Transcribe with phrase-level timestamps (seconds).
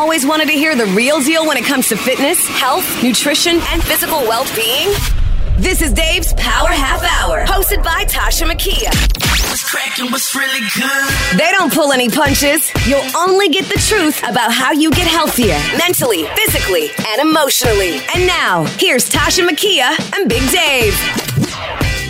[0.00, 3.84] Always wanted to hear the real deal when it comes to fitness, health, nutrition, and
[3.84, 4.88] physical well being?
[5.58, 8.88] This is Dave's Power Half Hour, hosted by Tasha Makia.
[9.50, 10.10] What's cracking?
[10.10, 11.38] What's really good?
[11.38, 12.72] They don't pull any punches.
[12.88, 18.00] You'll only get the truth about how you get healthier mentally, physically, and emotionally.
[18.14, 20.96] And now, here's Tasha Makia and Big Dave.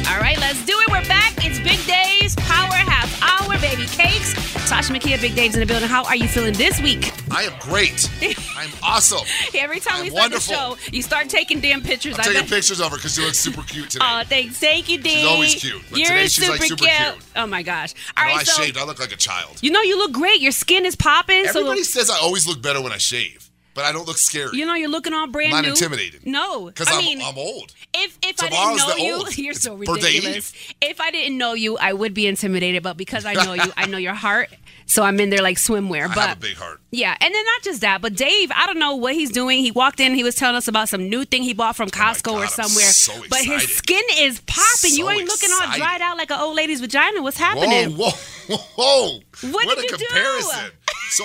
[0.09, 0.91] All right, let's do it.
[0.93, 1.45] We're back.
[1.45, 4.60] It's Big Dave's Power Half Hour, baby cakes.
[4.71, 5.89] Tasha Makia, Big Dave's in the building.
[5.89, 7.11] How are you feeling this week?
[7.29, 8.09] I am great.
[8.57, 9.27] I'm awesome.
[9.53, 10.55] Every time I'm we start wonderful.
[10.77, 12.15] the show, you start taking damn pictures.
[12.15, 14.05] I'm I taking bet- pictures of her because she looks super cute today.
[14.09, 14.59] Oh, thanks.
[14.59, 15.13] Thank you, Dave.
[15.19, 16.97] She's always cute, but You're today she's, super, like, super cute.
[16.97, 17.15] cute.
[17.35, 17.95] Oh my gosh.
[18.17, 18.79] All right, I so shaved.
[18.79, 19.59] I look like a child.
[19.61, 20.41] you know you look great.
[20.41, 21.47] Your skin is popping.
[21.47, 23.50] Everybody so says I always look better when I shave,
[23.81, 24.51] but I don't look scary.
[24.59, 25.71] you know you're looking all brand I'm not new.
[25.71, 26.27] intimidated.
[26.27, 27.73] No, because I I'm, mean, I'm old.
[27.95, 30.53] If if I didn't know you, you're so It's per ridiculous.
[30.83, 32.83] If I didn't know you, I would be intimidated.
[32.83, 34.51] But because I know you, I know your heart.
[34.87, 36.07] So I'm in there like swimwear.
[36.11, 36.81] I but have a big heart.
[36.91, 39.59] yeah, and then not just that, but Dave, I don't know what he's doing.
[39.63, 41.97] He walked in, he was telling us about some new thing he bought from oh
[41.97, 42.87] Costco Oh God, or somewhere.
[42.87, 44.95] so but his skin is popping.
[44.95, 47.23] you ain't looking all dried out like an old lady's vagina.
[47.23, 47.93] What's happening?
[47.97, 48.11] Whoa,
[48.49, 49.19] whoa, whoa!
[49.53, 50.07] What a did you do?
[50.07, 50.71] comparison.
[51.11, 51.25] So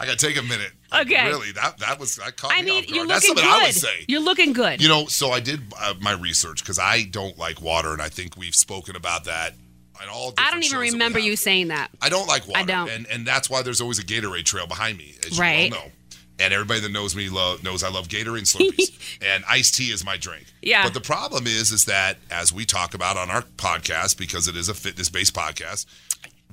[0.00, 0.72] I gotta take a minute.
[1.00, 1.26] Okay.
[1.26, 3.10] Really, that that was that caught I me mean, off you're guard.
[3.10, 3.62] That's looking something good.
[3.62, 4.04] I would say.
[4.08, 4.82] You're looking good.
[4.82, 8.08] You know, so I did uh, my research because I don't like water, and I
[8.08, 9.54] think we've spoken about that.
[10.10, 11.88] All I don't even shows that we remember you saying that.
[12.00, 12.58] I don't like water.
[12.60, 12.90] I don't.
[12.90, 15.66] And and that's why there's always a Gatorade trail behind me, as Right.
[15.66, 15.92] you well know.
[16.40, 19.18] And everybody that knows me lo- knows I love Gatorade and Slurpees.
[19.22, 20.46] and iced tea is my drink.
[20.60, 20.82] Yeah.
[20.82, 24.56] But the problem is, is that as we talk about on our podcast, because it
[24.56, 25.86] is a fitness-based podcast,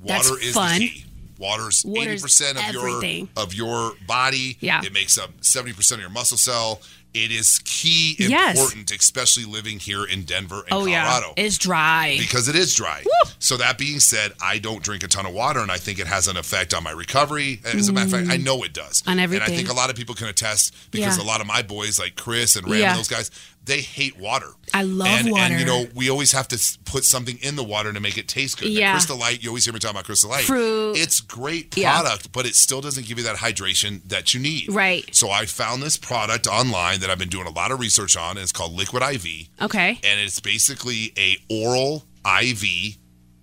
[0.06, 0.78] That's water is fun.
[0.80, 1.06] the key.
[1.40, 3.30] Water's eighty percent of everything.
[3.36, 4.58] your of your body.
[4.60, 4.82] Yeah.
[4.84, 6.82] It makes up seventy percent of your muscle cell.
[7.12, 8.56] It is key Yes.
[8.60, 12.16] important, especially living here in Denver and oh Colorado yeah, it's dry.
[12.20, 13.04] because it is dry.
[13.40, 16.06] So that being said, I don't drink a ton of water, and I think it
[16.06, 17.62] has an effect on my recovery.
[17.66, 19.02] As a matter of fact, I know it does.
[19.02, 19.12] Mm.
[19.14, 21.24] On And I think a lot of people can attest because Yeah.
[21.24, 22.90] a lot of my boys, like Chris and Ram Yeah.
[22.92, 23.32] and those guys,
[23.70, 24.48] they hate water.
[24.74, 25.44] I love and, water.
[25.54, 28.28] And you know, we always have to put something in the water to make it
[28.28, 28.70] taste good.
[28.70, 28.92] Yeah.
[28.94, 30.44] Crystal Light, you always hear me talking about Crystal Light.
[30.44, 30.98] Fruit.
[30.98, 32.00] It's great Yeah.
[32.02, 34.70] product, but it still doesn't give you that hydration that you need.
[34.70, 35.08] Right.
[35.16, 38.32] So I found this product online that I've been doing a lot of research on,
[38.32, 40.00] and it's called Liquid IV okay.
[40.04, 42.98] and it's basically a oral IV,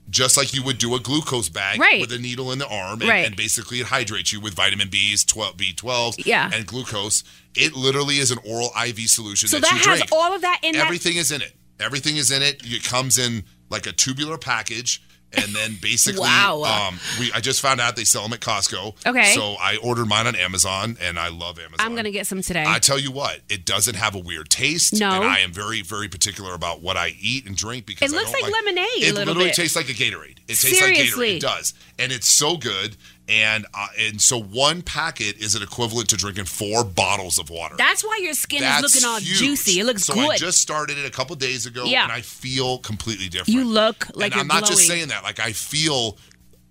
[0.09, 2.01] just like you would do a glucose bag Right.
[2.01, 3.27] with a needle in the arm, and, Right.
[3.27, 6.51] and basically it hydrates you with vitamin B's, 12 B12, Yeah.
[6.53, 7.25] and glucose.
[7.55, 10.13] It literally is an oral IV solution So that, that you has drink.
[10.13, 10.85] all of that in that.
[10.85, 11.57] Everything is in it.
[11.81, 12.63] Everything is in it.
[12.65, 15.03] It comes in like a tubular package.
[15.33, 16.63] And then basically, Wow.
[16.89, 18.95] um, we I just found out they sell them at Costco.
[19.07, 19.35] Okay.
[19.35, 21.77] So I ordered mine on Amazon, and I love Amazon.
[21.85, 22.65] I'm gonna get some today.
[22.67, 24.99] I tell you what, it doesn't have a weird taste.
[24.99, 25.11] No.
[25.11, 28.19] And I am very, very particular about what I eat and drink because It I
[28.21, 29.57] looks don't like lemonade a It little literally bit.
[29.57, 30.39] tastes like a Gatorade.
[30.49, 31.27] It tastes like Seriously.
[31.33, 31.37] Gatorade.
[31.37, 32.97] It does, and it's so good.
[33.29, 37.75] And uh, and so one packet is an equivalent to drinking four bottles of water.
[37.77, 39.39] That's why your skin That's is looking all huge.
[39.39, 39.81] juicy.
[39.81, 40.31] It looks so good.
[40.31, 42.05] I just started it a couple days ago, Yeah.
[42.05, 43.49] and I feel completely different.
[43.49, 44.77] you look like and I'm not glowing.
[44.77, 45.25] just saying that.
[45.25, 46.19] Like I feel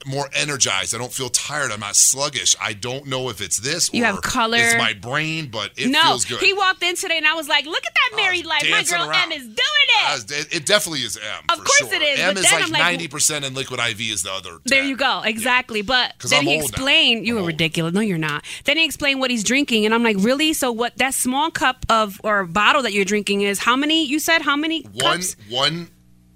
[0.06, 0.94] more energized.
[0.96, 1.72] I don't feel tired.
[1.72, 2.56] I'm not sluggish.
[2.62, 3.94] I don't know if it's this.
[3.94, 4.58] You or have color.
[4.60, 6.40] It's my brain, but it no, feels good.
[6.40, 8.66] he walked in today and I was like, "Look at that married life.
[8.70, 9.32] My girl around.
[9.32, 11.24] M is doing it." Was- it, it definitely is M.
[11.50, 11.94] Of for course sure.
[11.94, 14.58] it is, M is like ninety percent, and Liquid IV is the other.
[14.66, 15.22] There you go.
[15.24, 15.82] Exactly.
[15.82, 16.66] But then I'm he old now.
[16.68, 17.94] explained, you I'm were ridiculous.
[17.94, 18.44] No, you're not.
[18.66, 19.86] Then he explained what he's drinking.
[19.86, 20.54] And I'm like, really?
[20.54, 24.06] So what that small cup of or bottle that you're drinking is how many?
[24.06, 25.36] You said how many One, cups?
[25.50, 25.88] one,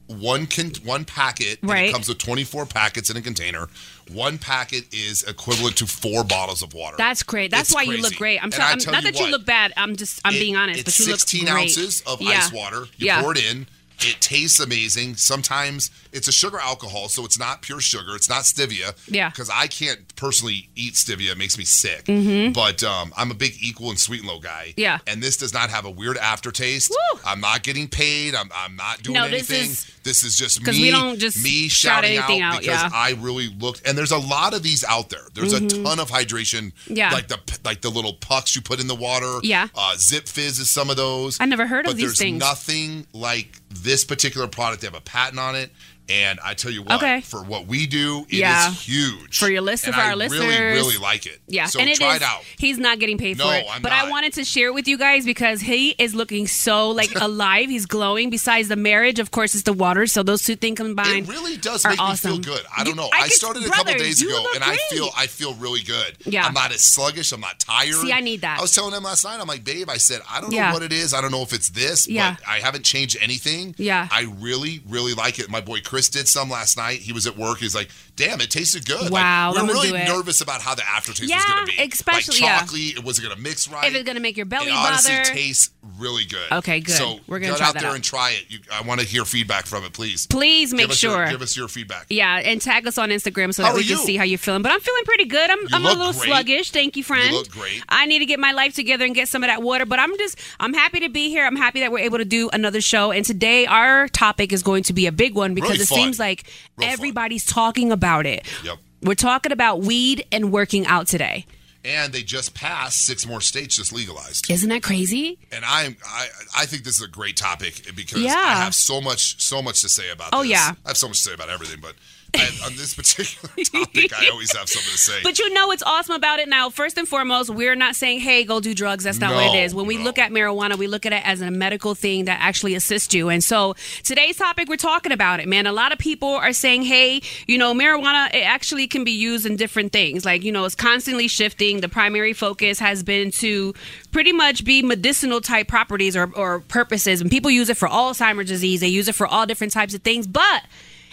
[0.09, 1.59] one can one packet.
[1.61, 1.94] Right.
[1.94, 3.67] Comes with twenty four packets in a container.
[4.11, 6.97] One packet is equivalent to four bottles of water.
[6.97, 7.51] That's great.
[7.51, 8.39] That's It's why you look great.
[8.39, 9.71] I'm, And tell- I I'm tell not you that you look bad.
[9.77, 11.51] I'm just I'm It- being honest, It's but you look 16 great.
[11.63, 12.29] ounces of Yeah.
[12.31, 12.88] ice water.
[12.97, 13.21] You yeah.
[13.21, 13.67] pour it in.
[14.01, 15.15] It tastes amazing.
[15.15, 18.15] Sometimes it's a sugar alcohol, so it's not pure sugar.
[18.15, 18.95] It's not stevia.
[19.07, 19.29] Yeah.
[19.29, 22.05] Because I can't personally eat stevia; it makes me sick.
[22.53, 24.67] But um, I'm a big equal and sweet and low guy.
[24.69, 24.79] Mm-hmm.
[24.81, 24.99] Yeah.
[25.07, 26.91] And this does not have a weird aftertaste.
[26.91, 27.19] Woo.
[27.25, 28.35] I'm not getting paid.
[28.35, 29.71] I'm, I'm not doing No, this anything.
[29.71, 30.81] is- this is just me.
[30.81, 32.89] we don't just me shout shouting anything out, because yeah.
[32.91, 33.85] I really looked.
[33.87, 35.19] And there's a lot of these out there.
[35.35, 36.71] There's a ton of hydration.
[36.71, 36.93] Mm-hmm.
[36.95, 37.11] Yeah.
[37.11, 39.39] Like the like the little pucks you put in the water.
[39.43, 39.67] Yeah.
[39.75, 41.37] Uh, Zipfizz is some of those.
[41.39, 42.39] I never heard of but these there's things.
[42.39, 44.81] nothing like this particular product.
[44.81, 45.71] They have a patent on it.
[46.09, 47.21] And I tell you what, Okay.
[47.21, 48.71] for what we do, it is Yeah.
[48.73, 49.38] huge.
[49.38, 50.50] For your list- and for our really, listeners.
[50.59, 51.39] really really like it.
[51.47, 52.44] Yeah, So and it try is- it out.
[52.57, 54.88] He's not getting paid No, for it, I'm but I wanted to share it with
[54.88, 57.69] you guys because he is looking so like alive.
[57.69, 58.29] He's glowing.
[58.29, 60.07] Besides the marriage, of course, it's the water.
[60.07, 61.27] So those two things combined.
[61.27, 62.31] It really does make awesome.
[62.38, 62.65] me feel good.
[62.75, 63.09] I don't You- know.
[63.13, 66.17] I I, started a couple days ago, and I feel I feel really good.
[66.25, 66.45] Yeah.
[66.45, 67.31] I'm not as sluggish.
[67.31, 67.94] I'm not tired.
[67.95, 68.57] See, I need that.
[68.57, 69.39] I was telling him last night.
[69.39, 69.89] I'm like, babe.
[69.89, 71.13] I said I don't know what it is.
[71.13, 72.07] I don't know if it's this.
[72.07, 72.35] Yeah.
[72.39, 73.75] But I haven't changed anything.
[73.77, 74.07] Yeah.
[74.11, 75.50] I really, really like it.
[75.50, 76.99] My boy Chris did some last night.
[76.99, 77.57] He was at work.
[77.57, 79.11] He's like, damn, it tasted good.
[79.11, 81.83] Wow, Like, we we're really nervous about how the aftertaste was going to be.
[81.91, 82.97] especially- like chocolate.
[82.97, 83.87] It wasn't going to mix right.
[83.87, 85.29] if it's gonna make your belly it honestly bother.
[85.31, 86.51] tastes really good.
[86.51, 86.95] Okay, good.
[86.95, 87.95] So We're get try out there out.
[87.95, 88.45] and try it.
[88.49, 90.27] You, I want to hear feedback from it, please.
[90.27, 91.17] Please make give sure.
[91.23, 92.05] Your, give us your feedback.
[92.09, 94.05] yeah, and tag us on Instagram so How that we can you?
[94.05, 94.61] see how you're feeling.
[94.61, 95.49] But I'm feeling pretty good.
[95.49, 96.23] I'm, I'm a little great.
[96.27, 96.71] sluggish.
[96.71, 97.33] Thank you, friend.
[97.33, 97.83] look great.
[97.89, 99.85] I need to get my life together and get some of that water.
[99.85, 101.45] But I'm just, I'm happy to be here.
[101.45, 103.11] I'm happy that we're able to do another show.
[103.11, 105.97] And today our topic is going to be a big one because Really it fun.
[106.00, 106.44] seems like
[106.77, 106.94] Real fun.
[106.94, 108.47] everybody's talking about it.
[108.63, 108.77] Yep.
[109.01, 111.45] We're talking about weed and working out today.
[111.86, 114.51] And they just passed six more states just legalized.
[114.51, 115.39] Isn't that crazy?
[115.51, 116.27] And I'm I
[116.57, 118.33] I think this is a great topic because Yeah.
[118.36, 120.51] I have so much so much to say about Oh, this.
[120.51, 120.74] yeah.
[120.86, 121.95] I have so much to say about everything, but
[122.35, 125.19] I, on this particular topic, I always have something to say.
[125.23, 126.69] But you know what's awesome about it now?
[126.69, 129.03] First and foremost, we're not saying, hey, go do drugs.
[129.03, 129.73] That's not what it is.
[129.73, 130.03] When we no.
[130.03, 133.29] look at marijuana, we look at it as a medical thing that actually assists you.
[133.29, 135.67] And so today's topic, we're talking about it, man.
[135.67, 139.45] A lot of people are saying, hey, you know, marijuana, it actually can be used
[139.45, 140.25] in different things.
[140.25, 141.81] Like, you know, it's constantly shifting.
[141.81, 143.73] The primary focus has been to
[144.11, 147.21] pretty much be medicinal type properties or, or purposes.
[147.21, 150.01] And people use it for Alzheimer's disease, they use it for all different types of
[150.01, 150.27] things.
[150.27, 150.63] But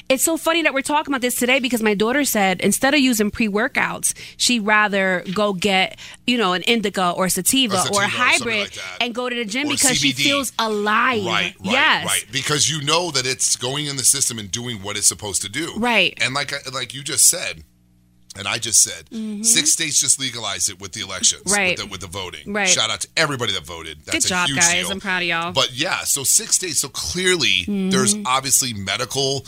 [0.09, 3.01] it's so funny that we're talking about this today because my daughter said instead of
[3.01, 7.95] using pre workouts, she'd rather go get, you know, an indica or sativa, or sativa
[7.95, 11.25] a or something hybrid like and go to the gym Or because she feels alive.
[11.25, 12.07] Right, right, yes.
[12.07, 12.25] right.
[12.31, 15.49] Because you know that it's going in the system and doing what it's supposed to
[15.49, 15.73] do.
[15.77, 16.17] Right.
[16.21, 17.65] And like like you just said,
[18.39, 19.09] and I just said,
[19.45, 21.53] six states just legalized it with the elections, Mm-hmm.
[21.53, 21.79] Right.
[21.79, 22.53] With the, with the voting.
[22.53, 22.69] Right.
[22.69, 23.99] Shout out to everybody that voted.
[24.05, 24.73] That's Good a job, guys.
[24.73, 24.93] deal.
[24.93, 25.53] I'm proud of y'all.
[25.53, 26.79] But yeah, so six states.
[26.81, 29.45] So clearly, there's obviously medical.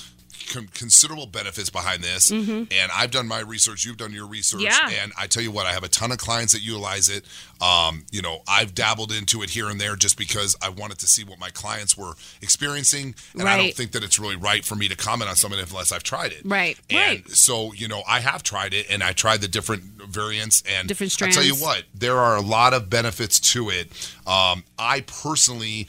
[0.49, 3.85] Con- Considerable benefits behind this, and I've done my research.
[3.85, 4.89] You've done your research, Yeah.
[5.03, 7.25] and I tell you what, I have a ton of clients that utilize it.
[7.61, 11.09] Um, you know, I've dabbled into it here and there just because I wanted to
[11.09, 14.75] see what my clients were experiencing, and I don't think that it's really right for
[14.75, 16.43] me to comment on something unless I've tried it.
[16.45, 17.31] Right, And right.
[17.31, 21.13] so, you know, I have tried it, and I tried the different variants, and Different
[21.13, 21.37] strands.
[21.37, 23.89] I tell you what, there are a lot of benefits to it.
[24.27, 25.89] Um, I personally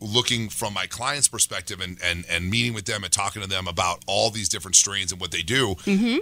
[0.00, 3.66] looking from my client's perspective and, and and meeting with them and talking to them
[3.66, 5.74] about all these different strains and what they do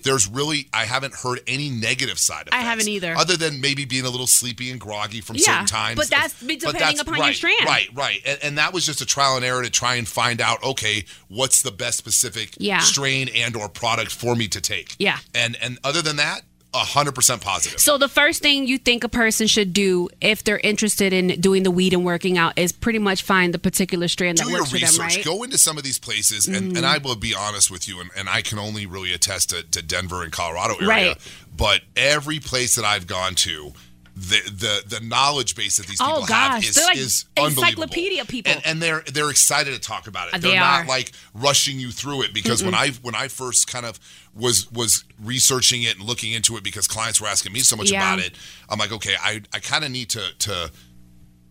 [0.05, 2.55] there's really i haven't heard any negative side Mm-hmm.
[2.55, 3.15] I haven't either.
[3.17, 6.39] other than maybe being a little sleepy and groggy from Yeah, certain times but that's
[6.41, 7.65] depending upon your right, strand.
[7.67, 10.41] right right and, and that was just a trial and error to try and find
[10.41, 12.79] out okay what's the best specific Yeah.
[12.81, 15.19] strain and or product for me to take Yeah.
[15.35, 16.43] and and other than that
[16.75, 21.13] 100% positive So the first thing you think a person should do if they're interested
[21.13, 24.45] in doing the weed and working out is pretty much find the particular strand that
[24.45, 24.99] do your works for them, research.
[25.01, 25.13] right?
[25.13, 25.31] Mm-hmm.
[25.31, 28.11] Go into some of these places, and, and I will be honest with you, and,
[28.17, 30.89] and I can only really attest to, to Denver and Colorado area.
[30.89, 31.17] Right.
[31.57, 33.73] But every place that I've gone to,
[34.17, 34.41] the
[34.87, 38.53] the, the knowledge base that these Oh, people have is, They're like is encyclopedia people.
[38.53, 40.35] and, and they're they're excited to talk about it.
[40.35, 40.87] Uh, They're they not are.
[40.87, 43.99] like rushing you through it because when I when I first kind of
[44.33, 47.91] was was researching it and looking into it because clients were asking me so much
[47.91, 47.99] Yeah.
[48.15, 48.35] about it,
[48.69, 50.71] I'm like, okay, I I kind of need to to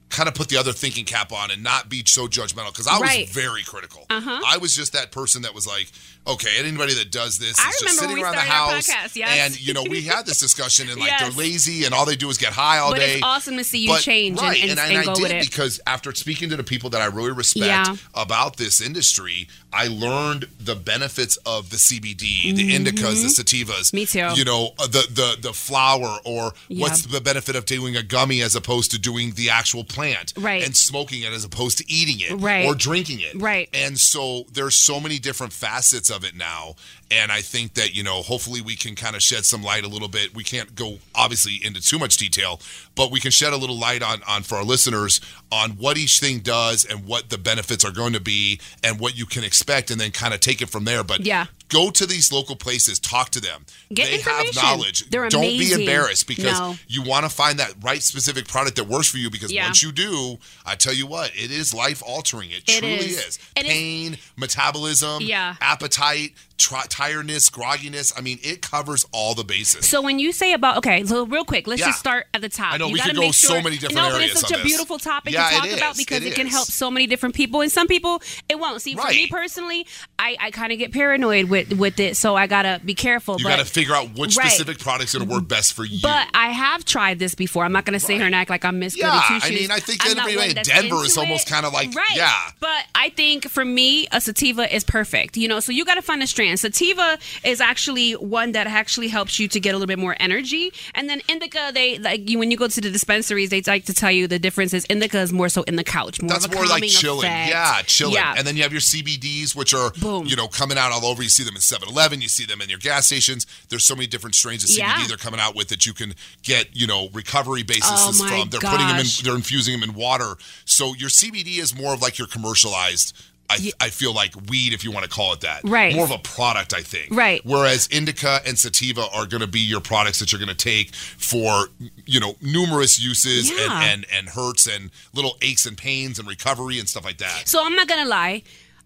[0.09, 2.93] kind of put the other thinking cap on and not be so judgmental because I
[2.99, 3.27] was Right.
[3.29, 4.05] very critical.
[4.11, 4.41] Uh-huh.
[4.45, 5.91] I was just that person that was like,
[6.27, 9.45] okay, anybody that does this I is just remember sitting around the house podcast, yes.
[9.45, 11.21] and you know we had this discussion and like Yes.
[11.21, 13.13] they're lazy and all they do is get high all But day.
[13.15, 15.23] it's awesome to see you But- change and- right, and- I- and I go did
[15.23, 15.43] with it.
[15.49, 17.95] because after speaking to the people that I really respect Yeah.
[18.13, 23.91] about this industry, I learned the benefits of the CBD, the indicas, the sativas.
[23.91, 23.95] Mm-hmm.
[23.95, 24.29] Me too.
[24.35, 26.81] You know uh, the the the flower or Yeah.
[26.81, 30.03] what's the benefit of doing a gummy as opposed to doing the actual plant.
[30.03, 30.63] plant Right.
[30.65, 32.65] and smoking it as opposed to eating it Right.
[32.65, 33.35] or drinking it.
[33.39, 33.69] Right.
[33.73, 36.75] And so there's so many different facets of it now.
[37.11, 39.87] And I think that, you know, hopefully we can kind of shed some light a
[39.87, 40.33] little bit.
[40.33, 42.61] We can't go obviously into too much detail,
[42.95, 45.19] but we can shed a little light on, on for our listeners
[45.51, 49.17] on what each thing does and what the benefits are going to be and what
[49.17, 51.03] you can expect and then kind of take it from there.
[51.03, 51.47] But Yeah.
[51.73, 53.65] Go to these local places, talk to them.
[53.93, 55.09] Get they have knowledge.
[55.09, 56.77] They're Don't be embarrassed because No.
[56.87, 59.65] you want to find that right specific product that works for you because Yeah.
[59.65, 62.51] once you do, I tell you what, it is life altering.
[62.51, 63.17] It, It truly is.
[63.27, 63.39] is.
[63.55, 65.55] Pain, metabolism, Yeah.
[65.61, 68.13] appetite, tri- tiredness, grogginess.
[68.17, 69.87] I mean, it covers all the bases.
[69.87, 71.87] So when you say about okay, so real quick, let's Yeah.
[71.87, 72.73] just start at the top.
[72.73, 74.31] I know, you we gotta could go make so sure, many different no, but areas
[74.31, 76.89] it's such a beautiful topic Yeah, to talk about because It it, can help so
[76.91, 78.81] many different people, and some people it won't.
[78.81, 79.85] See, for me personally,
[80.19, 83.37] I, I kind of get paranoid with with it, so I gotta be careful.
[83.37, 84.47] you but, got to figure out which Right.
[84.51, 85.99] specific product's to work best for you.
[86.01, 87.63] But I have tried this before.
[87.65, 89.79] I'm not going to sit here and act like I'm Miss Yeah, I mean, I
[89.79, 92.15] think I'm not everybody one in Denver is almost kinda like- right.
[92.15, 92.51] yeah.
[92.59, 95.37] But I think for me, a sativa is perfect.
[95.37, 96.52] You know, so you got to find a strand.
[96.59, 100.71] Sativa is actually one that actually helps you to get a little bit more energy,
[100.95, 103.93] and then indica, they like you when you go to the dispensaries, they like to
[103.93, 106.65] tell you the difference is indica is more so in the couch, more That's more
[106.65, 107.25] like chilling.
[107.27, 107.49] effect.
[107.49, 108.15] Yeah, chilling.
[108.15, 108.35] Yeah.
[108.37, 110.25] And then you have your CBDs, which are, Boom.
[110.25, 111.21] you know, coming out all over.
[111.23, 113.45] You see them in 7 Eleven, you see them in your gas stations.
[113.69, 115.07] There's so many different strains of CBD Yeah.
[115.07, 118.49] they're coming out with that you can get, you know, recovery basis Oh from.
[118.49, 120.35] They're putting them in, they're infusing them in water.
[120.65, 123.13] So your CBD is more of like your commercialized.
[123.49, 125.61] I, I feel like weed, if you want to call it that.
[125.63, 125.93] Right.
[125.93, 127.09] More of a product, I think.
[127.11, 127.41] Right.
[127.43, 130.95] Whereas indica and sativa are going to be your products that you're going to take
[130.95, 131.67] for,
[132.05, 133.83] you know, numerous uses Yeah.
[133.83, 137.47] and, and, and hurts and little aches and pains and recovery and stuff like that.
[137.47, 138.43] So I'm not gonna lie.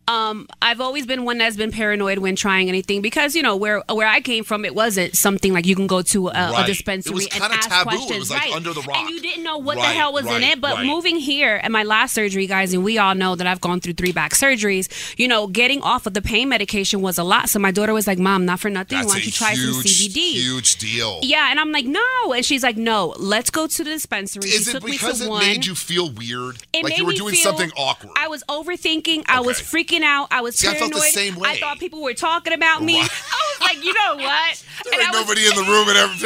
[0.08, 3.84] Um, I've always been one that's been paranoid when trying anything because you know where
[3.92, 7.28] where I came from, it wasn't something like you can go to a, a dispensary
[7.34, 7.90] and ask taboo.
[7.90, 8.54] It questions, was like right?
[8.56, 8.98] under the rock.
[8.98, 10.62] and you didn't know what the hell was in it.
[10.62, 10.86] But right.
[10.86, 13.94] moving here and my last surgery, guys, and we all know that I've gone through
[13.94, 14.88] three back surgeries.
[15.18, 17.50] You know, getting off of the pain medication was a lot.
[17.50, 18.98] So my daughter was like, "Mom, not for nothing.
[18.98, 21.20] That's Why don't you try huge, some CBD?" huge deal.
[21.22, 24.50] Yeah, and I'm like, no, and she's like, no, let's go to the dispensary.
[24.50, 25.42] Is she it because it one.
[25.42, 26.58] made you feel weird?
[26.74, 28.14] It like made you were doing feel- something awkward?
[28.16, 29.26] I was overthinking.
[29.28, 29.66] I was Okay.
[30.00, 30.27] Freaking out.
[30.32, 31.01] I was See, I felt paranoid.
[31.01, 31.50] the same way.
[31.50, 33.00] I thought people were talking about me.
[33.00, 33.10] Right.
[33.32, 34.63] I was like, you know what?
[34.84, 36.18] there And ain't I was- nobody in the room, and every,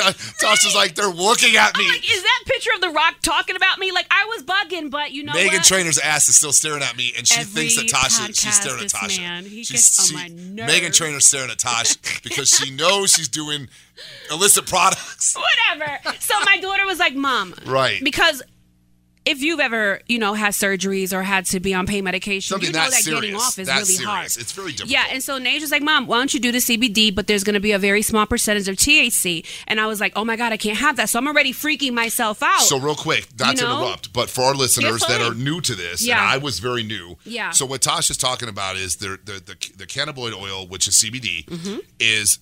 [0.42, 1.88] Tasha's like, they're looking at me.
[1.90, 3.92] Like, is that picture of The Rock talking about me?
[3.92, 5.64] Like, I was bugging, but you know Meghan what?
[5.64, 8.28] Trainor's ass is still staring at me, and she Every thinks that Tasha.
[8.28, 9.20] She's staring at Tasha.
[9.20, 10.72] man, he she's, gets on my nerves.
[10.74, 13.70] Meghan Trainor's staring at Tasha because she knows she's doing
[14.32, 15.36] illicit products.
[15.36, 16.00] Whatever.
[16.20, 17.54] So my daughter was like, Mom.
[17.66, 18.04] Right.
[18.04, 18.42] Because
[19.24, 22.68] if you've ever, you know, had surgeries or had to be on pain medication, Something
[22.70, 24.26] you know that that getting off is really hard.
[24.26, 24.90] It's very difficult.
[24.90, 27.14] Yeah, and so Nage was like, "Mom, why don't you do the CBD?
[27.14, 30.14] But there's going to be a very small percentage of THC." And I was like,
[30.16, 32.62] "Oh my god, I can't have that." So I'm already freaking myself out.
[32.62, 35.76] So real quick, not You to interrupt, but for our listeners that are new to
[35.76, 36.20] this, Yeah.
[36.20, 37.18] and I was very new.
[37.24, 37.52] Yeah.
[37.52, 41.46] So what Tasha's talking about is the the the, the cannabinoid oil, which is CBD,
[41.46, 41.78] Mm-hmm.
[42.00, 42.40] is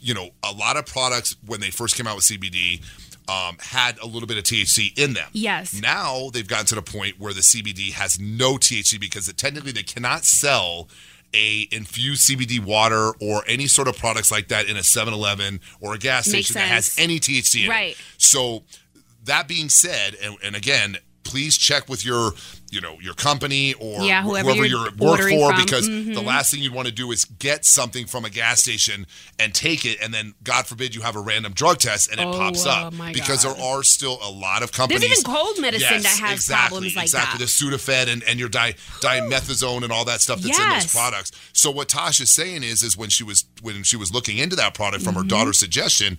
[0.00, 2.80] you know a lot of products when they first came out with CBD.
[3.28, 5.28] Um, had a little bit of THC in them.
[5.32, 5.80] Yes.
[5.80, 9.70] Now they've gotten to the point where the CBD has no THC because it, technically
[9.70, 10.88] they cannot sell
[11.32, 15.94] a infused CBD water or any sort of products like that in a 7-Eleven or
[15.94, 17.92] a gas Makes station that has any THC in Right.
[17.92, 17.98] it.
[18.18, 18.64] So
[19.24, 22.32] that being said, and, and again, please check with your,
[22.70, 25.38] you know, your company or Yeah, whoever whoever you're you're work for, from.
[25.38, 25.62] Mm-hmm.
[25.64, 29.06] because the last thing you'd want to do is get something from a gas station
[29.38, 32.26] and take it, and then God forbid you have a random drug test and it
[32.26, 33.56] Oh, pops oh up my because God.
[33.56, 35.00] there are still a lot of companies.
[35.02, 37.38] There's even cold medicine that has exactly, problems like exactly.
[37.38, 37.44] that.
[37.44, 41.32] The Sudafed and, and your di- dimethazone and all that stuff that's in those products.
[41.52, 44.74] So what Tasha's saying is, is when she was when she was looking into that
[44.74, 45.04] product Mm-hmm.
[45.14, 46.18] from her daughter's suggestion,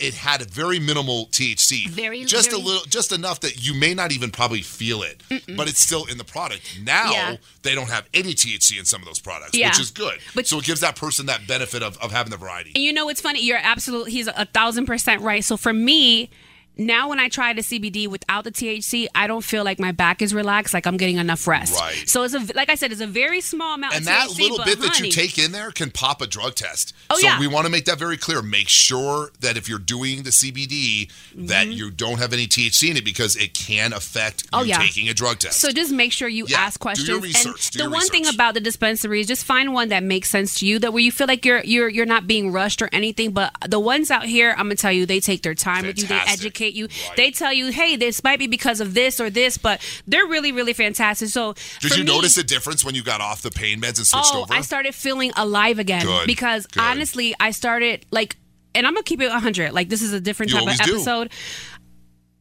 [0.00, 3.74] it had a very minimal THC, Very- just very- a little, just enough that you
[3.74, 5.22] may not even probably feel it,
[5.56, 6.62] but it's still in the product.
[6.82, 7.36] Now Yeah.
[7.62, 9.68] they don't have any THC in some of those products, Yeah.
[9.68, 10.18] which is good.
[10.34, 12.72] But- so it gives that person that benefit of, of having the variety.
[12.74, 13.42] And you know what's funny?
[13.42, 15.44] You're absolutely he's a thousand percent right.
[15.44, 16.30] So for me,
[16.76, 20.22] now when I try the CBD without the THC, I don't feel like my back
[20.22, 21.78] is relaxed, like I'm getting enough rest.
[21.78, 22.08] Right.
[22.08, 24.38] So it's a like I said, it's a very small amount And that THC.
[24.40, 26.94] little bit that you take in there can pop a drug test.
[27.10, 27.38] Oh, so yeah.
[27.38, 28.42] we want to make that very clear.
[28.42, 32.96] Make sure that if you're doing the CBD, that you don't have any THC in
[32.96, 34.48] it because it can affect Mm-hmm.
[34.54, 34.78] Oh, you yeah.
[34.78, 35.60] taking a drug test.
[35.60, 37.22] So just make sure you Yeah, ask do your questions.
[37.22, 40.02] research, do and the your one thing about the dispensary is just find one that
[40.02, 42.80] makes sense to you, that where you feel like you're you're you're not being rushed
[42.82, 43.32] or anything.
[43.32, 46.06] But the ones out here, I'm gonna tell you, they take their time with you.
[46.06, 46.40] They Fantastic.
[46.62, 46.86] Educate you.
[47.08, 47.16] Right.
[47.16, 50.52] They tell you, hey, this might be because of this or this, but they're really
[50.52, 51.28] really fantastic.
[51.28, 54.06] So Did you me- notice a difference when you got off the pain meds and
[54.06, 54.54] switched oh, over?
[54.54, 56.82] I started feeling alive again Good, because good.
[56.82, 58.36] honestly, I started like,
[58.74, 59.72] and I'm gonna keep it 100.
[59.72, 61.30] Like this is a different You type of episode.
[61.30, 61.36] do.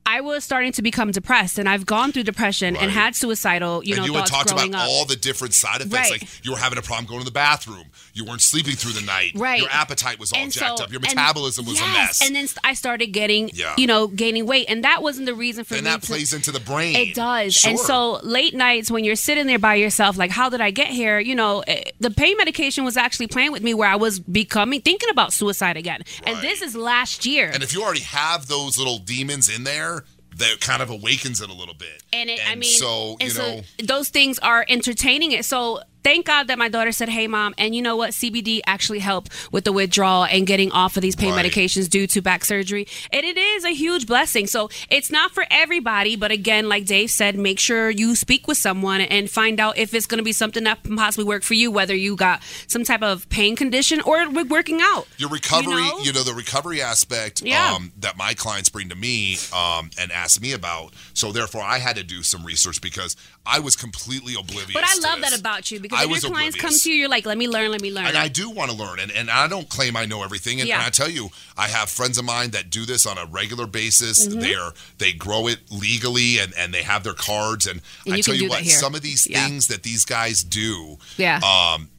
[0.05, 3.93] I was starting to become depressed, and I've gone through depression and had suicidal, you
[3.95, 4.89] and know, you had thoughts talked growing about up.
[4.89, 5.93] all the different side effects.
[5.93, 6.11] Right.
[6.21, 7.85] Like you were having a problem going to the bathroom.
[8.13, 9.31] You weren't sleeping through the night.
[9.35, 9.61] Right.
[9.61, 10.91] Your appetite was all And jacked so- up.
[10.91, 12.21] Your metabolism was yes, a mess.
[12.27, 13.73] And then I started getting, Yeah.
[13.77, 16.07] you know, gaining weight, and that wasn't the reason for and me that to.
[16.07, 16.95] plays into the brain.
[16.95, 17.53] It does.
[17.53, 17.69] Sure.
[17.71, 20.87] And so late nights when you're sitting there by yourself, like, how did I get
[20.87, 21.19] here?
[21.19, 24.81] You know, eh, the pain medication was actually playing with me where I was becoming,
[24.81, 26.01] thinking about suicide again.
[26.23, 27.49] And this is last year.
[27.53, 29.90] And if you already have those little demons in there,
[30.37, 32.03] that kind of awakens it a little bit.
[32.13, 35.45] And it, I mean, so and you so know, those things are entertaining it.
[35.45, 38.11] So thank God that my daughter said, "Hey, mom," and you know what?
[38.13, 41.45] CBD actually helped with the withdrawal and getting off of these pain Right.
[41.45, 44.47] medications due to back surgery, and it is a huge blessing.
[44.47, 48.57] So it's not for everybody, but again, like Dave said, make sure you speak with
[48.57, 51.53] someone and find out if it's going to be something that can possibly work for
[51.53, 55.07] you, whether you got some type of pain condition or working out.
[55.17, 56.19] your recovery, you know?
[56.19, 57.73] know, the recovery aspect Yeah.
[57.73, 60.93] um, that my clients bring to me um, and ask me about.
[61.13, 63.15] So therefore, I had to do some research because
[63.45, 64.73] I was completely oblivious.
[64.73, 67.09] But I love that about you because I if your clients come to you, you're
[67.09, 69.31] like, "Let me learn, let me learn." And I do want to learn, and, and
[69.31, 70.59] I don't claim I know everything.
[70.59, 70.75] And, Yeah.
[70.77, 73.65] and I tell you, I have friends of mine that do this on a regular
[73.65, 74.27] basis.
[74.27, 74.39] Mm-hmm.
[74.41, 77.65] They are they grow it legally, and, and they have their cards.
[77.67, 79.43] And, And I tell you what, some of these Yeah.
[79.45, 81.39] things that these guys do, Yeah.
[81.39, 81.89] um,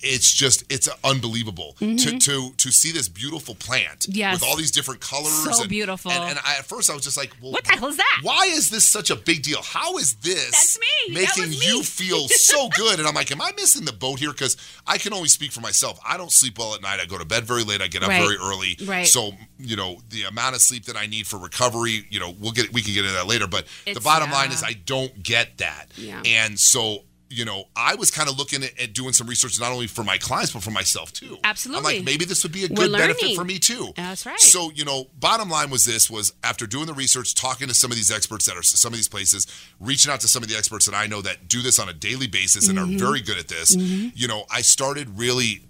[0.00, 4.12] it's just it's unbelievable to to to see this beautiful plant Mm-hmm.
[4.18, 4.40] Yes.
[4.40, 5.32] with all these different colors.
[5.56, 6.10] So and, beautiful.
[6.10, 8.20] And, and I, at first, I was just like, well, What the hell is that?
[8.22, 9.60] Why is this such a big deal?
[9.62, 11.14] How is this That's me.
[11.14, 11.58] Making me.
[11.66, 12.98] you feel so good?
[12.98, 14.32] And I'm like, am I missing the boat here?
[14.32, 15.98] Because I can only speak for myself.
[16.06, 17.00] I don't sleep well at night.
[17.00, 17.80] I go to bed very late.
[17.82, 18.22] I get up Right.
[18.22, 18.76] very early.
[18.84, 19.06] Right.
[19.06, 22.06] So you know the amount of sleep that I need for recovery.
[22.10, 23.46] You know, we'll get we can get into that later.
[23.46, 24.36] But the bottom yeah.
[24.36, 25.86] line is I don't get that.
[25.96, 26.22] Yeah.
[26.24, 27.04] And so.
[27.30, 30.02] You know, I was kind of looking at, at doing some research not only for
[30.02, 31.36] my clients but for myself too.
[31.44, 31.78] Absolutely.
[31.78, 33.92] I'm like, maybe this would be a good benefit for me too.
[33.96, 34.40] That's right.
[34.40, 37.90] So you know, bottom line was this: was after doing the research, talking to some
[37.90, 39.46] of these experts that are some of these places,
[39.78, 41.92] reaching out to some of the experts that I know that do this on a
[41.94, 42.94] daily basis and Mm-hmm.
[42.96, 43.74] are very good at this.
[43.76, 45.64] You know, I started really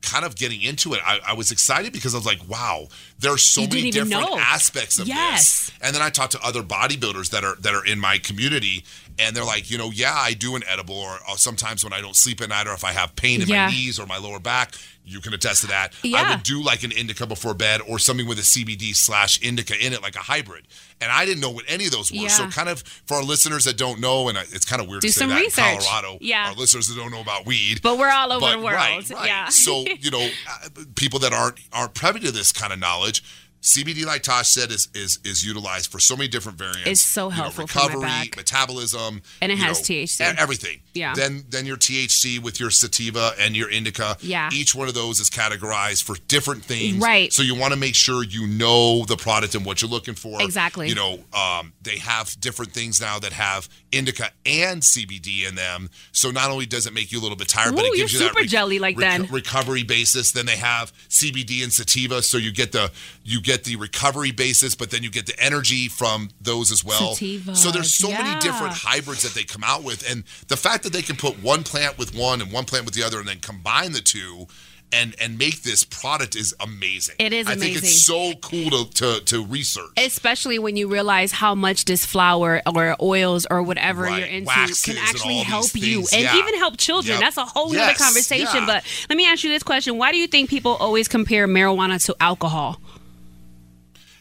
[0.00, 1.00] kind of getting into it.
[1.06, 2.88] I, I was excited because I was like, wow,
[3.20, 4.36] there are so You many different know.
[4.38, 5.66] aspects of Yes.
[5.68, 5.78] this.
[5.80, 8.84] And then I talked to other bodybuilders that are that are in my community,
[9.18, 12.00] and they're like, you know, yeah, I do an edible, or, or sometimes when I
[12.00, 13.66] don't sleep at night, or if I have pain in Yeah.
[13.66, 15.92] my knees or my lower back, you can attest to that.
[16.02, 16.22] Yeah.
[16.22, 19.74] I would do like an indica before bed, or something with a CBD slash indica
[19.84, 20.66] in it, like a hybrid.
[21.00, 22.28] And I didn't know what any of those were.
[22.28, 25.08] So, kind of for our listeners that don't know, and it's kind of weird Do
[25.08, 25.64] to say some that research.
[25.64, 26.48] in Colorado, Yeah.
[26.50, 28.76] our listeners that don't know about weed, But we're all over but, the world.
[28.76, 29.26] Right, right.
[29.26, 29.48] Yeah.
[29.48, 33.24] So you know, uh, people that aren't aren't privy to this kind of knowledge.
[33.62, 36.88] CBD, like Tosh said, is is is utilized for so many different variants.
[36.88, 40.34] It's so You know, helpful for recovery, metabolism, And it has know, THC.
[40.36, 40.80] everything.
[40.94, 41.14] Yeah.
[41.14, 44.16] Then then your THC with your sativa and your indica.
[44.20, 44.50] Yeah.
[44.52, 46.98] Each one of those is categorized for different things.
[46.98, 47.32] Right.
[47.32, 50.42] So you want to make sure you know the product and what you're looking for.
[50.42, 50.88] Exactly.
[50.88, 55.88] You know, um, they have different things now that have indica and CBD in them.
[56.10, 58.18] So not only does it make you a little bit tired, but it gives you
[58.20, 59.28] that super jelly like then.
[59.30, 60.32] recovery basis.
[60.32, 62.90] Then they have CBD and sativa, so you get the
[63.22, 67.14] you get the recovery basis, but then you get the energy from those as well.
[67.14, 70.82] Sativas, so there's so many different hybrids that they come out with, and the fact
[70.84, 73.28] that they can put one plant with one and one plant with the other, and
[73.28, 74.46] then combine the two.
[74.94, 77.14] And, and make this product is amazing.
[77.18, 79.88] It is I think it's so cool to, to, to research.
[79.96, 84.18] Especially when you realize how much this flower or oils or whatever Right.
[84.18, 86.36] you're into Waxes can actually help you and yeah.
[86.36, 87.14] even help children.
[87.14, 87.20] Yep.
[87.20, 88.46] That's a whole other conversation.
[88.52, 88.66] yeah.
[88.66, 92.04] But let me ask you this question: Why do you think people always compare marijuana
[92.04, 92.78] to alcohol?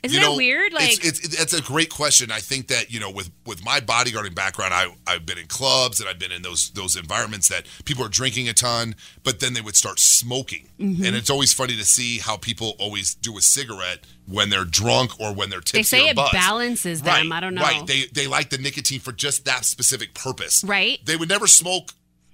[0.03, 0.73] Isn't you that know, weird?
[0.73, 2.31] Like, it's, it's it's a great question.
[2.31, 5.99] I think that you know, with with my bodyguarding background, I I've been in clubs
[5.99, 9.53] and I've been in those those environments that people are drinking a ton, but then
[9.53, 11.05] they would start smoking, Mm-hmm.
[11.05, 15.19] and it's always funny to see how people always do a cigarette when they're drunk
[15.19, 15.97] or when they're tipsy.
[15.97, 16.33] they say it buzzed.
[16.33, 17.29] balances them.
[17.29, 17.61] Right, I don't know.
[17.61, 17.85] Right.
[17.85, 20.63] They they like the nicotine for just that specific purpose.
[20.63, 20.99] Right.
[21.05, 21.91] They would never smoke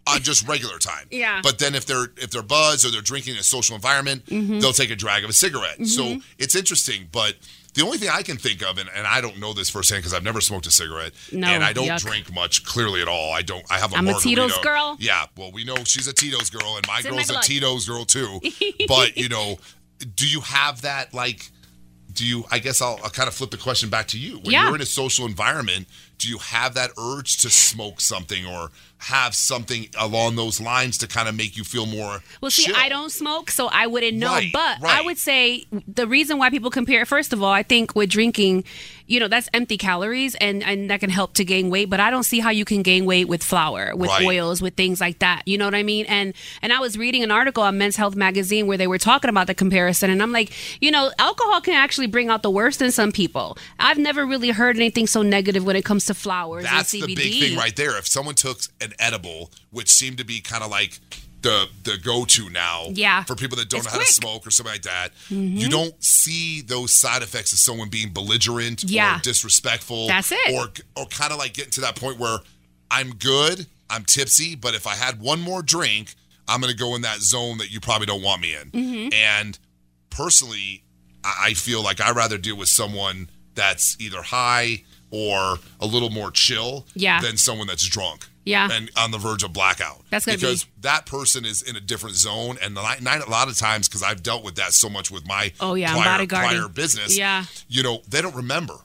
[0.08, 1.08] on just regular time.
[1.12, 1.42] Yeah.
[1.44, 4.60] But then if they're if they're buzzed or they're drinking in a social environment, Mm-hmm.
[4.60, 5.86] they'll take a drag of a cigarette.
[5.86, 7.36] So it's interesting, but
[7.74, 10.14] the only thing I can think of, and, and I don't know this firsthand because
[10.14, 12.00] I've never smoked a cigarette, No, and I don't yuck.
[12.02, 13.32] drink much, clearly at all.
[13.32, 13.64] I don't.
[13.72, 14.20] I have a I'm a.
[14.20, 14.98] Tito's girl.
[15.00, 17.40] Yeah, well, we know she's a Tito's girl, and my my girl's a.
[17.42, 18.40] Tito's girl too.
[18.88, 19.58] but you know,
[20.16, 21.50] do you have that like?
[22.14, 22.46] Do you?
[22.50, 24.38] I guess I'll, I'll kind of flip the question back to you.
[24.40, 24.66] When Yeah.
[24.66, 25.86] you're in a social environment,
[26.18, 31.08] do you have that urge to smoke something or have something along those lines to
[31.08, 32.76] kind of make you feel more Well, see, chill?
[32.76, 34.28] I don't smoke, so I wouldn't know.
[34.32, 34.98] Right, but right.
[34.98, 38.64] I would say the reason why people compare, first of all, I think with drinking,
[39.06, 41.90] you know, that's empty calories and, and that can help to gain weight.
[41.90, 44.26] But I don't see how you can gain weight with flower, with Right.
[44.26, 45.44] oils, with things like that.
[45.46, 46.06] You know what I mean?
[46.08, 49.30] And and I was reading an article on Men's Health magazine where they were talking
[49.30, 52.82] about the comparison, and I'm like, you know, alcohol can actually bring out the worst
[52.82, 53.58] in some people.
[53.80, 57.16] I've never really heard anything so negative when it comes to flowers That's and the
[57.16, 57.98] big thing right there.
[57.98, 61.00] If someone took an edible, which seemed to be kind of like
[61.42, 63.24] the the go to now Yeah.
[63.24, 65.58] for people that don't It's know how to smoke or something like that, Mm-hmm.
[65.58, 69.18] you don't see those side effects of someone being belligerent Yeah.
[69.18, 70.08] or disrespectful.
[70.08, 70.54] That's it.
[70.56, 72.40] Or or kind of like getting to that point where
[72.90, 76.16] I'm good, I'm tipsy, but if I had one more drink,
[76.48, 78.72] I'm going to go in that zone that you probably don't want me in.
[78.72, 79.14] Mm-hmm.
[79.14, 79.60] And
[80.10, 80.84] personally,
[81.24, 86.10] I I feel like I'd rather deal with someone that's either high or a little
[86.10, 87.22] more chill Yeah.
[87.22, 88.28] than someone that's drunk.
[88.48, 88.70] Yeah.
[88.72, 90.02] And on the verge of blackout.
[90.10, 92.58] That's gonna be- because that person is in a different zone.
[92.62, 95.28] And nine, nine, a lot of times, because I've dealt with that so much with
[95.28, 97.46] my Oh, yeah, prior, prior business, Yeah.
[97.68, 98.76] you know, they don't remember.